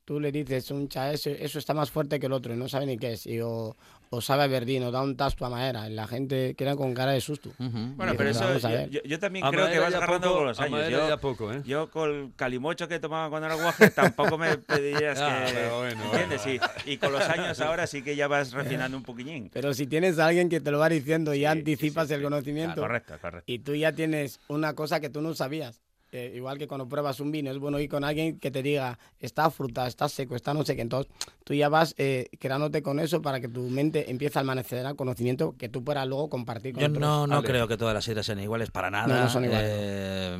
Tú 0.05 0.19
le 0.19 0.33
dices 0.33 0.69
un 0.71 0.89
eso, 1.11 1.29
eso 1.29 1.59
está 1.59 1.73
más 1.73 1.89
fuerte 1.89 2.19
que 2.19 2.25
el 2.25 2.33
otro 2.33 2.53
y 2.53 2.57
no 2.57 2.67
sabe 2.67 2.85
ni 2.85 2.97
qué 2.97 3.13
es. 3.13 3.25
Y 3.25 3.39
o, 3.39 3.77
o 4.09 4.19
sabe 4.21 4.43
a 4.43 4.47
verdín 4.47 4.83
o 4.83 4.91
da 4.91 5.01
un 5.01 5.15
tasto 5.15 5.45
a 5.45 5.49
madera. 5.49 5.89
Y 5.89 5.93
la 5.93 6.07
gente 6.07 6.55
queda 6.55 6.75
con 6.75 6.93
cara 6.93 7.13
de 7.13 7.21
susto. 7.21 7.51
Bueno, 7.57 8.13
Y 8.13 8.17
pero 8.17 8.29
eso 8.31 8.41
vamos 8.41 8.65
a 8.65 8.69
yo, 8.71 8.75
ver. 8.77 8.89
yo- 8.89 9.01
yo 9.03 9.17
también 9.19 9.45
A 9.45 9.49
creo 9.51 9.69
que 9.69 9.79
vas 9.79 9.93
agarrando 9.95 10.27
poco, 10.27 10.39
con 10.39 10.47
los 10.47 10.59
a 10.59 10.63
años. 10.63 10.89
Yo, 10.89 11.07
ya 11.07 11.17
poco, 11.17 11.53
¿eh? 11.53 11.61
yo 11.65 11.89
con 11.89 12.09
el 12.11 12.33
calimocho 12.35 12.89
que 12.89 12.99
tomaba 12.99 13.29
cuando 13.29 13.45
era 13.45 13.55
guaje 13.55 13.89
tampoco 13.95 14.37
me 14.37 14.57
pedirías 14.57 15.17
Ah, 15.21 15.45
que... 15.47 15.53
pero 15.53 15.79
bueno, 15.79 16.03
¿Entiendes? 16.03 16.41
Y 16.85 16.97
con 16.97 17.13
los 17.13 17.21
años 17.23 17.61
ahora 17.61 17.87
sí 17.87 18.03
que 18.03 18.17
ya 18.17 18.27
vas 18.27 18.51
refinando 18.51 18.97
un 18.97 19.03
poquillín. 19.03 19.49
Pero 19.53 19.73
si 19.73 19.87
tienes 19.87 20.19
a 20.19 20.27
alguien 20.27 20.49
que 20.49 20.59
te 20.59 20.69
lo 20.71 20.79
va 20.79 20.89
diciendo 20.89 21.33
y 21.33 21.39
Sí, 21.39 21.45
anticipas 21.45 22.07
sí, 22.07 22.09
sí, 22.09 22.13
el 22.15 22.19
sí. 22.19 22.23
conocimiento 22.25 22.81
Ah, 22.81 22.87
correcto, 22.87 23.13
correcto. 23.21 23.43
y 23.49 23.59
tú 23.59 23.73
ya 23.73 23.93
tienes 23.93 24.41
una 24.49 24.73
cosa 24.75 24.99
que 24.99 25.09
tú 25.09 25.21
no 25.21 25.33
sabías. 25.33 25.81
Eh, 26.15 26.31
igual 26.35 26.59
que 26.59 26.67
cuando 26.67 26.87
pruebas 26.87 27.19
un 27.19 27.31
vino, 27.31 27.49
es 27.49 27.57
bueno 27.57 27.79
ir 27.79 27.89
con 27.89 28.03
alguien 28.03 28.37
que 28.37 28.51
te 28.51 28.61
diga, 28.61 28.99
está 29.19 29.49
fruta, 29.49 29.87
está 29.87 30.07
seco, 30.07 30.35
está 30.35 30.53
no 30.53 30.63
sé 30.63 30.75
qué. 30.75 30.83
Entonces, 30.83 31.11
tú 31.43 31.55
ya 31.55 31.69
vas 31.69 31.95
eh, 31.97 32.27
quedándote 32.39 32.83
con 32.83 32.99
eso 32.99 33.23
para 33.23 33.39
que 33.39 33.47
tu 33.47 33.61
mente 33.63 34.11
empiece 34.11 34.37
a 34.37 34.41
almacenar 34.41 34.91
el 34.91 34.95
conocimiento 34.95 35.55
que 35.57 35.69
tú 35.69 35.83
puedas 35.83 36.07
luego 36.07 36.29
compartir 36.29 36.73
con 36.73 36.81
Yo 36.81 36.87
otros. 36.89 37.01
no, 37.01 37.25
no 37.25 37.41
creo 37.41 37.67
que 37.67 37.77
todas 37.77 37.95
las 37.95 38.05
sidras 38.05 38.27
sean 38.27 38.39
iguales 38.39 38.69
para 38.69 38.91
nada. 38.91 39.07
No, 39.07 39.21
no 39.23 39.27
son 39.27 39.45
iguales. 39.45 39.71
Eh, 39.73 40.37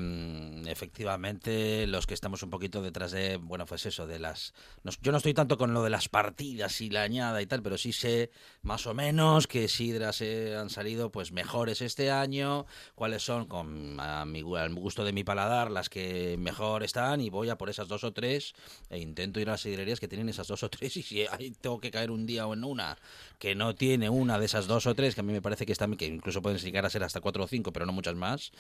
efectivamente, 0.74 1.88
los 1.88 2.06
que 2.08 2.14
estamos 2.14 2.44
un 2.44 2.50
poquito 2.50 2.82
detrás 2.82 3.12
de, 3.14 3.38
bueno, 3.38 3.66
pues 3.66 3.86
eso, 3.86 4.06
de 4.08 4.20
las... 4.20 4.54
nos- 4.84 5.00
yo 5.02 5.12
no 5.14 5.18
estoy 5.20 5.34
tanto 5.34 5.58
con 5.58 5.74
lo 5.74 5.84
de 5.84 5.90
las 5.90 6.10
partidas 6.10 6.82
y 6.82 6.90
la 6.90 7.04
añada 7.04 7.42
y 7.42 7.46
tal, 7.46 7.64
pero 7.64 7.78
sí 7.78 7.94
sé 7.94 8.30
más 8.62 8.86
o 8.88 8.94
menos 8.94 9.48
qué 9.48 9.68
sidras 9.70 10.22
eh, 10.22 10.56
han 10.58 10.70
salido 10.70 11.12
pues 11.12 11.32
mejores 11.32 11.82
este 11.82 12.12
año, 12.12 12.66
cuáles 12.96 13.24
son, 13.24 13.46
con 13.48 14.00
a 14.00 14.26
mi, 14.26 14.42
al 14.58 14.74
gusto 14.76 15.06
de 15.06 15.14
mi 15.14 15.24
paladar, 15.24 15.72
las 15.72 15.90
que 15.90 16.36
mejor 16.38 16.84
están 16.84 17.22
y 17.22 17.30
voy 17.30 17.50
a 17.50 17.58
por 17.58 17.70
esas 17.70 17.88
dos 17.88 18.04
o 18.04 18.12
tres 18.14 18.54
e 18.90 19.00
intento 19.00 19.40
ir 19.40 19.48
a 19.50 19.54
las 19.54 19.62
sidrerías 19.62 20.00
que 20.00 20.08
tienen 20.08 20.30
esas 20.30 20.48
dos 20.48 20.64
o 20.64 20.70
tres 20.70 20.98
y 20.98 21.04
si 21.04 21.22
ahí 21.28 21.52
tengo 21.52 21.80
que 21.80 21.92
caer 21.92 22.12
un 22.12 22.26
día 22.26 22.46
o 22.48 22.54
en 22.54 22.64
una 22.64 22.98
que 23.40 23.56
no 23.56 23.76
tiene 23.76 24.10
una 24.10 24.40
de 24.40 24.46
esas 24.46 24.68
dos 24.68 24.86
o 24.88 24.96
tres, 24.96 25.16
que 25.16 25.22
a 25.22 25.24
mí 25.24 25.34
me 25.34 25.42
parece 25.42 25.66
que 25.66 25.72
están, 25.74 25.96
que 25.96 26.06
incluso 26.06 26.42
pueden 26.42 26.58
llegar 26.60 26.86
a 26.86 26.90
ser 26.90 27.04
hasta 27.04 27.20
cuatro 27.22 27.44
o 27.44 27.48
cinco, 27.48 27.72
pero 27.74 27.86
no 27.86 27.92
muchas 27.92 28.16
más, 28.16 28.52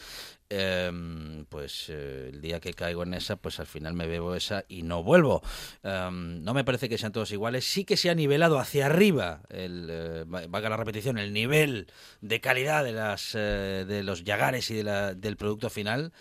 em, 0.49 1.45
pues 1.45 1.86
eh, 1.89 2.02
el 2.03 2.41
día 2.41 2.59
que 2.59 2.73
caigo 2.73 3.03
en 3.03 3.13
esa, 3.13 3.35
pues 3.35 3.59
al 3.59 3.67
final 3.67 3.93
me 3.93 4.07
bebo 4.07 4.35
esa 4.35 4.65
y 4.67 4.83
no 4.83 5.03
vuelvo. 5.03 5.41
Em, 5.83 6.43
no 6.43 6.53
me 6.53 6.63
parece 6.63 6.89
que 6.89 6.97
sean 6.97 7.11
todos 7.11 7.31
iguales, 7.31 7.65
sí 7.65 7.85
que 7.85 7.97
se 7.97 8.09
ha 8.09 8.15
nivelado 8.15 8.59
hacia 8.59 8.85
arriba, 8.87 9.41
el, 9.49 9.87
eh, 9.89 10.23
va- 10.25 10.47
valga 10.47 10.69
la 10.69 10.77
repetición, 10.77 11.17
el 11.17 11.33
nivel 11.33 11.87
de 12.21 12.41
calidad 12.41 12.83
de, 12.83 12.91
las, 12.93 13.31
eh, 13.35 13.85
de 13.87 14.03
los 14.03 14.23
yagares 14.23 14.69
y 14.71 14.75
de 14.75 14.83
la- 14.83 15.13
del 15.13 15.37
producto 15.37 15.69
final, 15.69 16.11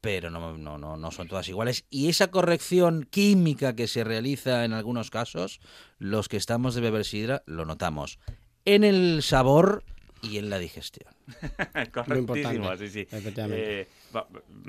pero 0.00 0.30
no, 0.30 0.56
no, 0.58 0.78
no, 0.78 0.96
no 0.96 1.10
son 1.12 1.28
todas 1.28 1.48
iguales. 1.48 1.84
Y 1.88 2.08
esa 2.08 2.28
corrección 2.32 3.06
química 3.08 3.76
que 3.76 3.86
se 3.86 4.02
realiza 4.02 4.64
en 4.64 4.72
algunos 4.72 5.10
casos, 5.10 5.60
los 5.98 6.28
que 6.28 6.36
estamos 6.36 6.74
de 6.74 6.80
beber 6.80 7.04
sidra 7.04 7.42
lo 7.46 7.64
notamos 7.64 8.18
en 8.64 8.82
el 8.84 9.22
sabor 9.22 9.84
y 10.20 10.38
en 10.38 10.50
la 10.50 10.58
digestión. 10.58 11.12
Correctísimo, 11.92 12.76
sí, 12.76 12.88
sí. 12.88 13.06
Eh, 13.36 13.86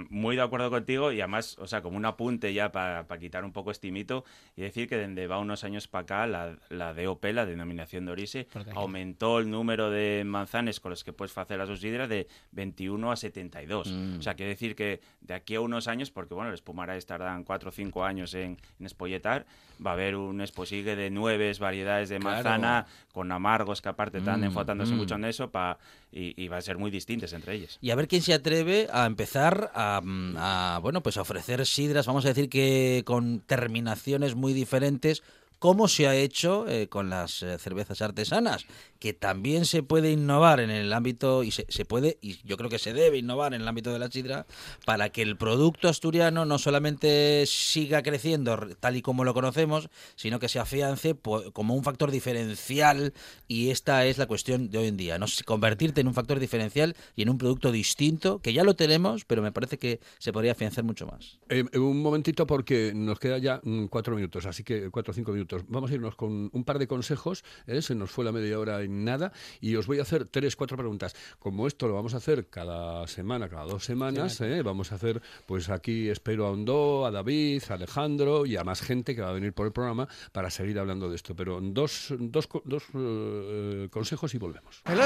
muy 0.10 0.36
de 0.36 0.42
acuerdo 0.42 0.70
contigo 0.70 1.12
y 1.12 1.20
además, 1.22 1.58
o 1.60 1.68
sea, 1.68 1.82
como 1.82 1.98
un 1.98 2.06
apunte 2.06 2.54
ya 2.54 2.72
para 2.72 3.06
quitar 3.20 3.44
un 3.46 3.52
poco 3.52 3.72
este 3.72 3.92
mito 3.92 4.24
y 4.56 4.62
decir 4.62 4.88
que 4.88 4.98
desde 4.98 5.28
va 5.28 5.40
unos 5.40 5.64
años 5.64 5.88
para 5.88 6.04
acá 6.04 6.28
la, 6.28 6.58
la 6.70 6.94
DOP, 6.94 7.24
la 7.26 7.46
denominación 7.46 8.06
de 8.06 8.12
Orise, 8.12 8.48
Protegida. 8.52 8.80
aumentó 8.80 9.40
el 9.40 9.50
número 9.50 9.90
de 9.92 10.24
manzanes 10.26 10.80
con 10.80 10.92
los 10.92 11.04
que 11.04 11.14
puedes 11.14 11.38
hacer 11.38 11.58
la 11.58 11.66
subsidra 11.68 12.08
de 12.08 12.28
21 12.52 13.12
a 13.12 13.16
72. 13.16 13.92
Mm. 13.92 14.20
O 14.20 14.22
sea, 14.22 14.36
quiere 14.36 14.50
decir 14.52 14.76
que 14.76 15.02
de 15.22 15.34
aquí 15.34 15.56
a 15.56 15.62
unos 15.62 15.88
años, 15.88 16.12
porque 16.12 16.34
bueno, 16.34 16.50
el 16.50 16.56
espumarás 16.56 17.06
tardan 17.06 17.44
4 17.44 17.70
o 17.70 17.72
5 17.72 18.04
años 18.06 18.34
en, 18.34 18.58
en 18.80 18.86
espolletar, 18.86 19.46
va 19.86 19.92
a 19.92 19.94
haber 19.94 20.16
un 20.16 20.40
esposigue 20.42 20.96
de 20.96 21.10
nueve 21.10 21.52
variedades 21.60 22.10
de 22.10 22.20
Claro. 22.20 22.36
manzana 22.36 22.86
con 23.12 23.32
amargos 23.32 23.82
que 23.82 23.90
aparte 23.90 24.20
están 24.20 24.42
Mm, 24.42 24.46
enfotándose 24.46 24.94
mm. 24.94 24.98
mucho 24.98 25.16
en 25.16 25.26
eso 25.26 25.50
pa, 25.52 25.78
y, 26.14 26.42
y 26.42 26.48
va 26.48 26.58
a 26.58 26.62
ser 26.62 26.78
muy 26.78 26.92
distintas 26.92 27.34
entre 27.34 27.56
ellas. 27.56 27.78
Y 27.82 27.90
a 27.90 27.96
ver 27.96 28.08
quién 28.08 28.22
se 28.22 28.34
atreve 28.34 28.88
a 28.92 29.06
empezar 29.06 29.72
a, 29.74 30.02
mm, 30.04 30.36
a, 30.38 30.80
bueno, 30.82 31.02
pues 31.02 31.18
a 31.18 31.22
ofrecer 31.22 31.66
sidras, 31.66 32.06
vamos 32.06 32.26
a 32.26 32.30
decir 32.30 32.50
que 32.50 33.04
con 33.06 33.40
terminaciones 33.42 34.36
muy 34.36 34.54
diferentes, 34.54 35.24
como 35.64 35.88
se 35.88 36.10
ha 36.10 36.14
hecho 36.18 36.68
eh, 36.68 36.90
con 36.90 37.10
las 37.10 37.42
eh, 37.42 37.58
cervezas 37.58 38.02
artesanas, 38.02 38.66
que 39.00 39.14
también 39.14 39.64
se 39.64 39.82
puede 39.82 40.12
innovar 40.12 40.60
en 40.60 40.70
el 40.70 40.92
ámbito, 40.92 41.42
y 41.42 41.52
se, 41.52 41.86
puede, 41.86 42.18
y 42.22 42.46
yo 42.46 42.58
creo 42.58 42.70
que 42.70 42.80
se 42.80 42.92
debe 42.92 43.18
innovar 43.18 43.54
en 43.54 43.62
el 43.62 43.68
ámbito 43.70 43.94
de 43.94 44.00
la 44.00 44.12
sidra, 44.12 44.46
para 44.86 45.08
que 45.10 45.22
el 45.22 45.38
producto 45.38 45.88
asturiano 45.88 46.44
no 46.44 46.58
solamente 46.58 47.46
siga 47.46 48.04
creciendo 48.04 48.58
tal 48.82 48.98
y 48.98 49.02
como 49.02 49.24
lo 49.24 49.34
conocemos, 49.34 49.88
sino 50.18 50.38
que 50.38 50.50
se 50.50 50.60
afiance 50.60 51.16
po- 51.16 51.54
como 51.54 51.76
un 51.76 51.84
factor 51.86 52.12
diferencial, 52.12 53.14
y 53.48 53.70
esta 53.70 54.06
es 54.06 54.18
la 54.18 54.26
cuestión 54.26 54.70
de 54.70 54.80
hoy 54.80 54.88
en 54.88 54.98
día, 54.98 55.18
¿no? 55.18 55.28
Convertirte 55.46 56.02
en 56.02 56.08
un 56.10 56.14
factor 56.14 56.40
diferencial 56.42 56.94
y 57.16 57.22
en 57.22 57.30
un 57.30 57.38
producto 57.38 57.72
distinto, 57.72 58.40
que 58.40 58.52
ya 58.52 58.66
lo 58.66 58.74
tenemos, 58.74 59.24
pero 59.24 59.42
me 59.42 59.54
parece 59.54 59.78
que 59.78 60.02
se 60.20 60.34
podría 60.34 60.52
afianzar 60.52 60.84
mucho 60.84 61.08
más. 61.08 61.40
Eh, 61.48 61.64
un 61.78 62.02
momentito 62.02 62.46
porque 62.46 62.92
nos 62.94 63.18
queda 63.18 63.38
ya 63.38 63.62
mm, 63.64 63.86
cuatro 63.86 64.14
minutos, 64.14 64.46
así 64.46 64.66
que 64.66 64.90
cuatro 64.90 65.12
o 65.12 65.14
cinco 65.14 65.32
minutos. 65.32 65.53
Vamos 65.68 65.92
a 65.92 65.94
irnos 65.94 66.16
con 66.16 66.50
un 66.52 66.64
par 66.64 66.80
de 66.80 66.88
consejos, 66.88 67.44
¿eh? 67.68 67.82
se 67.82 67.96
nos 67.96 68.12
fue 68.12 68.26
la 68.26 68.32
media 68.32 68.60
hora 68.60 68.82
en 68.82 69.04
nada 69.06 69.32
y 69.62 69.76
os 69.76 69.88
voy 69.88 70.00
a 70.00 70.04
hacer 70.04 70.26
tres, 70.26 70.56
cuatro 70.56 70.78
preguntas. 70.78 71.16
Como 71.40 71.68
esto 71.68 71.88
lo 71.88 71.94
vamos 71.94 72.14
a 72.14 72.18
hacer 72.18 72.48
cada 72.48 73.08
semana, 73.08 73.50
cada 73.50 73.66
dos 73.66 73.86
semanas, 73.86 74.40
¿eh? 74.42 74.62
vamos 74.62 74.92
a 74.92 74.96
hacer, 74.96 75.22
pues 75.46 75.70
aquí 75.70 76.10
espero 76.10 76.48
a 76.48 76.52
Ondó, 76.52 77.06
a 77.06 77.12
David, 77.12 77.64
a 77.70 77.74
Alejandro 77.76 78.46
y 78.46 78.58
a 78.58 78.64
más 78.64 78.82
gente 78.82 79.16
que 79.16 79.22
va 79.22 79.30
a 79.30 79.34
venir 79.34 79.54
por 79.54 79.66
el 79.66 79.74
programa 79.74 80.08
para 80.32 80.50
seguir 80.50 80.80
hablando 80.80 81.10
de 81.10 81.16
esto. 81.16 81.36
Pero 81.36 81.60
dos, 81.62 82.14
dos, 82.20 82.50
dos 82.64 82.84
eh, 82.94 83.88
consejos 83.92 84.34
y 84.34 84.38
volvemos. 84.38 84.82
Hello, 84.86 85.04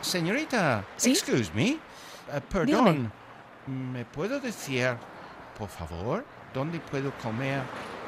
señorita. 0.00 0.86
¿Sí? 0.96 1.10
Excuse 1.10 1.50
me. 1.54 1.78
Perdón. 2.50 3.12
¿Me 3.66 4.04
puedo 4.04 4.40
decir, 4.40 4.96
por 5.56 5.68
favor, 5.68 6.24
dónde 6.52 6.80
puedo 6.80 7.12
comer 7.22 7.62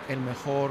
el 0.08 0.20
mejor 0.20 0.70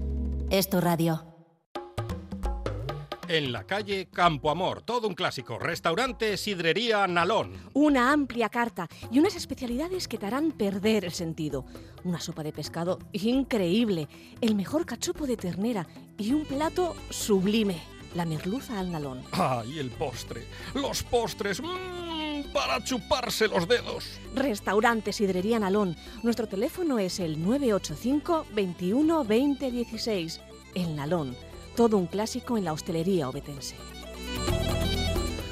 es 0.51 0.69
tu 0.69 0.81
radio. 0.81 1.25
En 3.29 3.53
la 3.53 3.63
calle 3.63 4.09
Campo 4.11 4.51
Amor, 4.51 4.81
todo 4.81 5.07
un 5.07 5.15
clásico. 5.15 5.57
Restaurante 5.57 6.35
Sidrería 6.35 7.07
Nalón. 7.07 7.53
Una 7.73 8.11
amplia 8.11 8.49
carta 8.49 8.89
y 9.09 9.19
unas 9.19 9.37
especialidades 9.37 10.09
que 10.09 10.17
te 10.17 10.25
harán 10.25 10.51
perder 10.51 11.05
el 11.05 11.13
sentido. 11.13 11.65
Una 12.03 12.19
sopa 12.19 12.43
de 12.43 12.51
pescado 12.51 12.99
increíble, 13.13 14.09
el 14.41 14.55
mejor 14.55 14.85
cachopo 14.85 15.25
de 15.25 15.37
ternera 15.37 15.87
y 16.17 16.33
un 16.33 16.43
plato 16.43 16.97
sublime, 17.09 17.81
la 18.13 18.25
merluza 18.25 18.77
al 18.77 18.91
nalón. 18.91 19.23
¡Ay, 19.31 19.79
el 19.79 19.89
postre! 19.91 20.45
¡Los 20.73 21.01
postres! 21.03 21.61
¡Mmm! 21.61 22.20
Para 22.53 22.83
chuparse 22.83 23.47
los 23.47 23.67
dedos. 23.67 24.19
Restaurante 24.35 25.13
Sidrería 25.13 25.59
Nalón. 25.59 25.95
Nuestro 26.23 26.47
teléfono 26.47 26.99
es 26.99 27.19
el 27.19 27.41
985 27.41 28.47
21 28.53 29.23
20 29.25 29.71
16. 29.71 30.41
El 30.75 30.95
Nalón. 30.95 31.35
Todo 31.75 31.97
un 31.97 32.07
clásico 32.07 32.57
en 32.57 32.65
la 32.65 32.73
hostelería 32.73 33.29
obetense. 33.29 33.75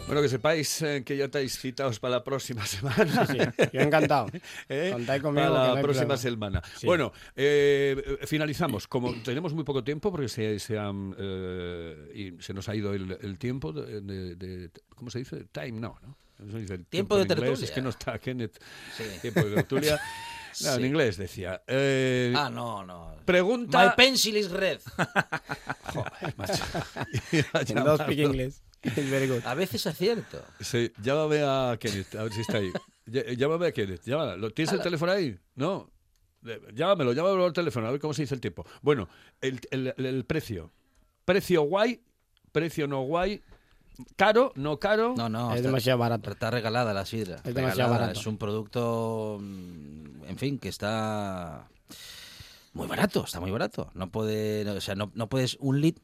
Bueno, 0.07 0.23
que 0.23 0.27
sepáis 0.29 0.81
eh, 0.81 1.03
que 1.05 1.15
ya 1.15 1.25
estáis 1.25 1.59
citados 1.59 1.99
para 1.99 2.15
la 2.15 2.23
próxima 2.23 2.65
semana. 2.65 3.27
Sí, 3.27 3.37
yo 3.71 3.79
encantado. 3.79 4.27
¿Eh? 4.69 4.89
Contáis 4.91 5.21
conmigo 5.21 5.53
Para 5.53 5.67
no 5.67 5.75
la 5.75 5.81
próxima 5.81 6.15
problema. 6.15 6.17
semana. 6.17 6.61
Sí. 6.77 6.87
Bueno, 6.87 7.13
eh, 7.35 8.17
eh, 8.21 8.25
finalizamos. 8.25 8.87
Como 8.87 9.13
tenemos 9.21 9.53
muy 9.53 9.63
poco 9.63 9.83
tiempo, 9.83 10.11
porque 10.11 10.27
se, 10.27 10.57
se, 10.57 10.79
han, 10.79 11.15
eh, 11.17 12.11
y 12.39 12.41
se 12.41 12.53
nos 12.55 12.67
ha 12.69 12.75
ido 12.75 12.93
el, 12.93 13.17
el 13.21 13.37
tiempo 13.37 13.71
de, 13.71 14.01
de- 14.01 14.35
de- 14.35 14.71
¿Cómo 14.95 15.11
se 15.11 15.19
dice? 15.19 15.45
Time, 15.51 15.79
no, 15.79 15.95
¿no? 16.01 16.17
El 16.39 16.85
Tiempo 16.85 17.15
de 17.17 17.23
inglés, 17.23 17.37
tertulia. 17.39 17.65
Es 17.65 17.71
que 17.71 17.81
no 17.81 17.89
está 17.89 18.17
Kenneth. 18.19 18.57
Sí. 18.95 19.03
Tiempo 19.21 19.41
de 19.43 19.55
tertulia. 19.55 19.99
No, 20.61 20.73
en 20.73 20.85
inglés 20.85 21.15
decía. 21.15 21.61
Eh, 21.67 22.33
Ah, 22.35 22.49
no, 22.49 22.83
no. 22.83 23.15
Pregunta. 23.23 23.85
My 23.85 23.91
pencil 23.95 24.35
is 24.35 24.49
red. 24.49 24.79
Joder, 25.93 26.33
macho. 26.35 26.63
Dos 27.85 28.01
speak 28.01 29.27
good. 29.29 29.45
A 29.45 29.53
veces 29.53 29.85
acierto. 29.87 30.43
Sí, 30.59 30.91
llámame 31.01 31.43
a 31.43 31.77
Kenneth, 31.79 32.15
a 32.15 32.23
ver 32.23 32.33
si 32.33 32.41
está 32.41 32.57
ahí. 32.57 32.71
Ll- 33.05 33.37
Llámame 33.37 33.67
a 33.67 33.71
Kenneth, 33.71 34.03
llámala. 34.05 34.35
¿Lo- 34.37 34.49
¿Tienes 34.51 34.73
el 34.73 34.81
teléfono 34.81 35.11
ahí? 35.11 35.37
No. 35.55 35.89
Llámamelo, 36.73 37.13
llámamelo 37.13 37.45
al 37.45 37.53
teléfono, 37.53 37.87
a 37.87 37.91
ver 37.91 37.99
cómo 38.01 38.13
se 38.13 38.23
dice 38.23 38.33
el 38.35 38.41
tiempo. 38.41 38.65
Bueno, 38.81 39.07
el- 39.41 39.59
el 39.71 40.25
precio. 40.25 40.71
Precio 41.25 41.61
guay, 41.61 42.01
precio 42.51 42.87
no 42.87 43.01
guay, 43.03 43.41
caro, 44.15 44.51
no 44.55 44.79
caro. 44.79 45.13
No, 45.17 45.29
no. 45.29 45.49
Es 45.51 45.57
está- 45.57 45.67
demasiado 45.69 45.99
barato. 45.99 46.31
Está 46.31 46.51
regalada 46.51 46.93
la 46.93 47.05
sidra. 47.05 47.37
Es 47.43 47.53
demasiado 47.53 47.91
barato. 47.91 48.19
Es 48.19 48.25
un 48.27 48.37
producto, 48.37 49.37
mm, 49.41 50.25
en 50.27 50.37
fin, 50.37 50.59
que 50.59 50.69
está 50.69 51.67
muy 52.73 52.87
barato, 52.87 53.23
está 53.25 53.39
muy 53.39 53.51
barato. 53.51 53.89
No 53.93 54.09
puede, 54.09 54.67
o 54.69 54.81
sea, 54.81 54.95
no, 54.95 55.11
no 55.15 55.27
puedes 55.27 55.57
un 55.59 55.81
lit 55.81 55.97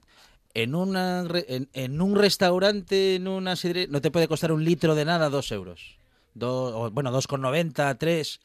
en 0.53 0.73
una 0.75 1.25
en, 1.47 1.69
en 1.73 2.01
un 2.01 2.15
restaurante, 2.15 3.15
en 3.15 3.27
una 3.27 3.55
sidrería, 3.55 3.87
no 3.91 4.01
te 4.01 4.11
puede 4.11 4.27
costar 4.27 4.51
un 4.51 4.63
litro 4.63 4.95
de 4.95 5.05
nada 5.05 5.29
dos 5.29 5.51
euros. 5.51 5.97
Do- 6.33 6.77
o, 6.79 6.91
bueno, 6.91 7.11
2,90, 7.11 7.97
3. 7.97 8.39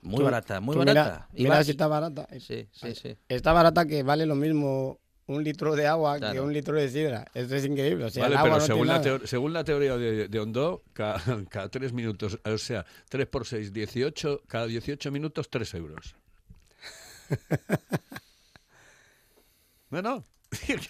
Muy 0.00 0.18
Tú- 0.18 0.24
barata, 0.24 0.60
muy 0.60 0.74
tú 0.74 0.78
barata. 0.78 1.26
Mira, 1.32 1.40
Y 1.40 1.42
mira 1.44 1.64
si 1.64 1.72
está 1.72 1.86
barata. 1.88 2.28
Sí, 2.38 2.68
sí, 2.72 2.94
sí. 2.94 3.16
Está 3.28 3.52
barata 3.52 3.84
que 3.86 4.02
vale 4.02 4.26
lo 4.26 4.34
mismo 4.36 4.98
un 5.28 5.44
litro 5.44 5.76
de 5.76 5.86
agua 5.86 6.14
que 6.14 6.20
Claro. 6.20 6.44
un 6.44 6.52
litro 6.52 6.74
de 6.74 6.88
sidra. 6.88 7.24
Esto 7.34 7.54
es 7.54 7.64
increíble. 7.64 8.04
O 8.06 8.10
sea, 8.10 8.24
Vale, 8.24 8.34
el 8.34 8.38
agua 8.38 8.50
pero 8.50 8.60
no 8.60 8.66
según, 8.66 8.82
tiene 8.86 8.98
la 8.98 9.04
nada. 9.04 9.18
teo- 9.18 9.26
según 9.26 9.52
la 9.52 9.62
teoría 9.64 9.96
de, 9.96 10.28
de 10.28 10.40
Hondo, 10.40 10.82
cada, 10.92 11.20
cada 11.50 11.68
tres 11.70 11.92
minutos, 11.92 12.38
o 12.44 12.58
sea, 12.58 12.84
3 13.08 13.26
por 13.28 13.46
6, 13.46 13.72
18, 13.72 14.42
cada 14.48 14.66
18 14.66 15.10
minutos, 15.12 15.48
3 15.48 15.74
euros. 15.74 16.16
Bueno, 19.90 20.24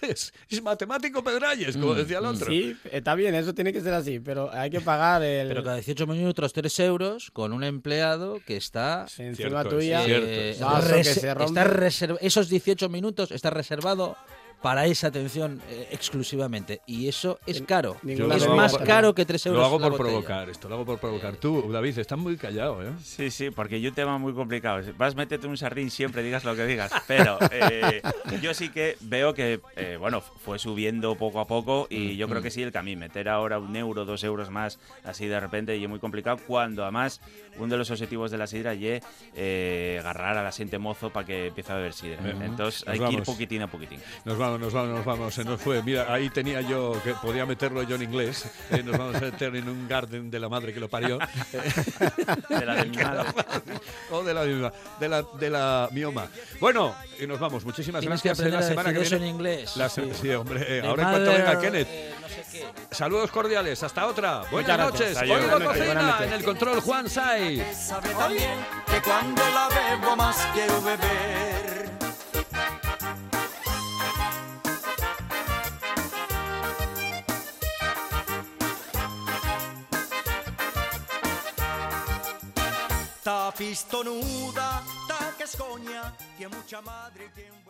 es, 0.02 0.32
es 0.48 0.62
matemático 0.62 1.22
Pedralles, 1.24 1.76
como 1.76 1.94
decía 1.94 2.18
el 2.18 2.26
otro. 2.26 2.46
Mm, 2.46 2.50
Sí, 2.50 2.76
está 2.92 3.14
bien, 3.14 3.34
eso 3.34 3.54
tiene 3.54 3.72
que 3.72 3.80
ser 3.80 3.92
así, 3.94 4.20
pero 4.20 4.50
hay 4.52 4.70
que 4.70 4.80
pagar 4.80 5.22
el... 5.22 5.48
Pero 5.48 5.62
cada 5.64 5.76
18 5.76 6.06
minutos 6.06 6.52
3 6.52 6.80
euros 6.80 7.30
con 7.32 7.52
un 7.52 7.64
empleado 7.64 8.40
que 8.46 8.56
está 8.56 9.06
encima 9.18 9.34
Cierto, 9.62 9.68
tuya. 9.70 10.04
Eh, 10.06 10.56
que 10.58 11.04
se 11.04 11.34
rompe. 11.34 11.60
está 11.60 11.64
reserv- 11.64 12.18
esos 12.20 12.48
18 12.48 12.88
minutos 12.88 13.30
está 13.32 13.50
reservado 13.50 14.16
para 14.62 14.86
esa 14.86 15.08
atención 15.08 15.60
eh, 15.68 15.88
exclusivamente. 15.92 16.80
Y 16.86 17.08
eso 17.08 17.38
es 17.46 17.62
caro. 17.62 17.96
ninguna 18.02 18.36
Es 18.36 18.48
más 18.48 18.76
caro 18.78 19.14
que 19.14 19.24
3 19.24 19.46
euros 19.46 19.60
Lo 19.60 19.66
hago 19.66 19.78
por 19.78 19.92
botella. 19.92 20.08
provocar 20.10 20.50
esto, 20.50 20.68
lo 20.68 20.74
hago 20.76 20.84
por 20.84 20.98
provocar. 20.98 21.36
Tú, 21.36 21.70
David, 21.70 21.98
estás 21.98 22.18
muy 22.18 22.36
callado, 22.36 22.82
¿eh? 22.82 22.90
Sí, 23.02 23.30
sí, 23.30 23.50
porque 23.50 23.76
hay 23.76 23.86
un 23.86 23.94
tema 23.94 24.18
muy 24.18 24.32
complicado. 24.34 24.82
Vas, 24.96 25.14
métete 25.14 25.46
un 25.46 25.56
sardín 25.56 25.90
siempre, 25.90 26.22
digas 26.22 26.44
lo 26.44 26.56
que 26.56 26.66
digas. 26.66 26.92
Pero 27.06 27.38
eh, 27.52 28.02
yo 28.42 28.54
sí 28.54 28.70
que 28.70 28.96
veo 29.00 29.34
que, 29.34 29.60
eh, 29.76 29.96
bueno, 29.98 30.20
fue 30.20 30.58
subiendo 30.58 31.14
poco 31.16 31.40
a 31.40 31.46
poco 31.46 31.86
y 31.90 32.16
yo 32.16 32.28
creo 32.28 32.42
que 32.42 32.50
sí, 32.50 32.62
el 32.62 32.72
camino. 32.72 32.98
Meter 32.98 33.28
ahora 33.28 33.58
un 33.58 33.76
euro, 33.76 34.04
dos 34.04 34.24
euros 34.24 34.50
más, 34.50 34.80
así 35.04 35.26
de 35.26 35.38
repente, 35.38 35.76
y 35.76 35.84
es 35.84 35.88
muy 35.88 36.00
complicado. 36.00 36.38
Cuando 36.46 36.82
además, 36.82 37.20
uno 37.58 37.68
de 37.68 37.76
los 37.76 37.90
objetivos 37.90 38.30
de 38.30 38.38
la 38.38 38.46
sidra 38.46 38.72
es 38.72 39.04
eh, 39.34 39.98
agarrar 40.00 40.36
a 40.36 40.42
la 40.42 40.52
gente 40.52 40.78
mozo 40.78 41.10
para 41.10 41.26
que 41.26 41.46
empiece 41.48 41.72
a 41.72 41.76
beber 41.76 41.92
sidra. 41.92 42.18
Entonces 42.44 42.84
Nos 42.86 42.94
hay 42.94 42.98
que 43.08 43.14
ir 43.14 43.22
poquitín 43.22 43.62
a 43.62 43.66
poquitín. 43.68 44.00
Nos 44.24 44.38
vamos, 44.38 44.47
nos 44.56 44.72
vamos, 44.72 44.96
nos 44.96 45.04
vamos. 45.04 45.34
Se 45.34 45.44
nos 45.44 45.60
fue. 45.60 45.82
Mira, 45.82 46.06
ahí 46.12 46.30
tenía 46.30 46.60
yo 46.60 46.98
que 47.04 47.12
podía 47.14 47.44
meterlo 47.44 47.82
yo 47.82 47.96
en 47.96 48.02
inglés. 48.02 48.44
Eh, 48.70 48.82
nos 48.82 48.96
vamos 48.96 49.16
a 49.16 49.20
meter 49.20 49.54
en 49.56 49.68
un 49.68 49.88
garden 49.88 50.30
de 50.30 50.38
la 50.40 50.48
madre 50.48 50.72
que 50.72 50.80
lo 50.80 50.88
parió. 50.88 51.18
De 52.48 52.64
la 52.64 52.74
de 52.76 52.84
mi 52.86 52.96
madre. 52.96 53.24
o 54.10 54.22
de 54.22 54.32
la 54.34 54.42
misma, 54.44 54.72
de 55.00 55.08
la, 55.08 55.22
de 55.22 55.50
la 55.50 55.88
mioma. 55.92 56.28
Bueno, 56.60 56.94
y 57.20 57.26
nos 57.26 57.38
vamos. 57.40 57.64
Muchísimas 57.64 58.00
Tienes 58.00 58.22
que 58.22 58.28
gracias. 58.28 58.46
En 58.46 58.54
la 58.54 58.62
semana 58.62 58.92
que 58.92 59.00
viene. 59.00 59.16
en 59.16 59.24
inglés. 59.26 59.76
La 59.76 59.88
se- 59.88 60.14
sí, 60.14 60.30
hombre. 60.30 60.64
eh, 60.68 60.82
ahora 60.86 61.02
en 61.02 61.08
cuanto 61.10 61.30
mother, 61.30 61.44
venga 61.46 61.60
Kenneth. 61.60 61.88
eh, 61.90 62.14
no 62.22 62.28
sé 62.28 62.44
qué. 62.52 62.94
Saludos 62.94 63.30
cordiales. 63.30 63.82
Hasta 63.82 64.06
otra. 64.06 64.42
Buenas 64.50 64.78
noches. 64.78 65.14
Noches. 65.16 65.66
cocina 65.66 66.18
en 66.22 66.32
el 66.32 66.44
control 66.44 66.80
Juan 66.80 67.08
Sai. 67.10 67.62
Sabe 67.74 68.10
también 68.14 68.54
que 68.86 69.00
cuando 69.02 69.42
la 69.50 69.68
bebo 69.68 70.16
más 70.16 70.36
quiero 70.54 70.80
beber. 70.82 71.57
Ta 83.58 83.64
pistonuda, 83.64 84.84
ta 85.08 85.34
que 85.36 85.42
escoña, 85.42 86.16
tiene 86.36 86.56
mucha 86.56 86.80
madre 86.80 87.28
tiene 87.34 87.50
un. 87.50 87.67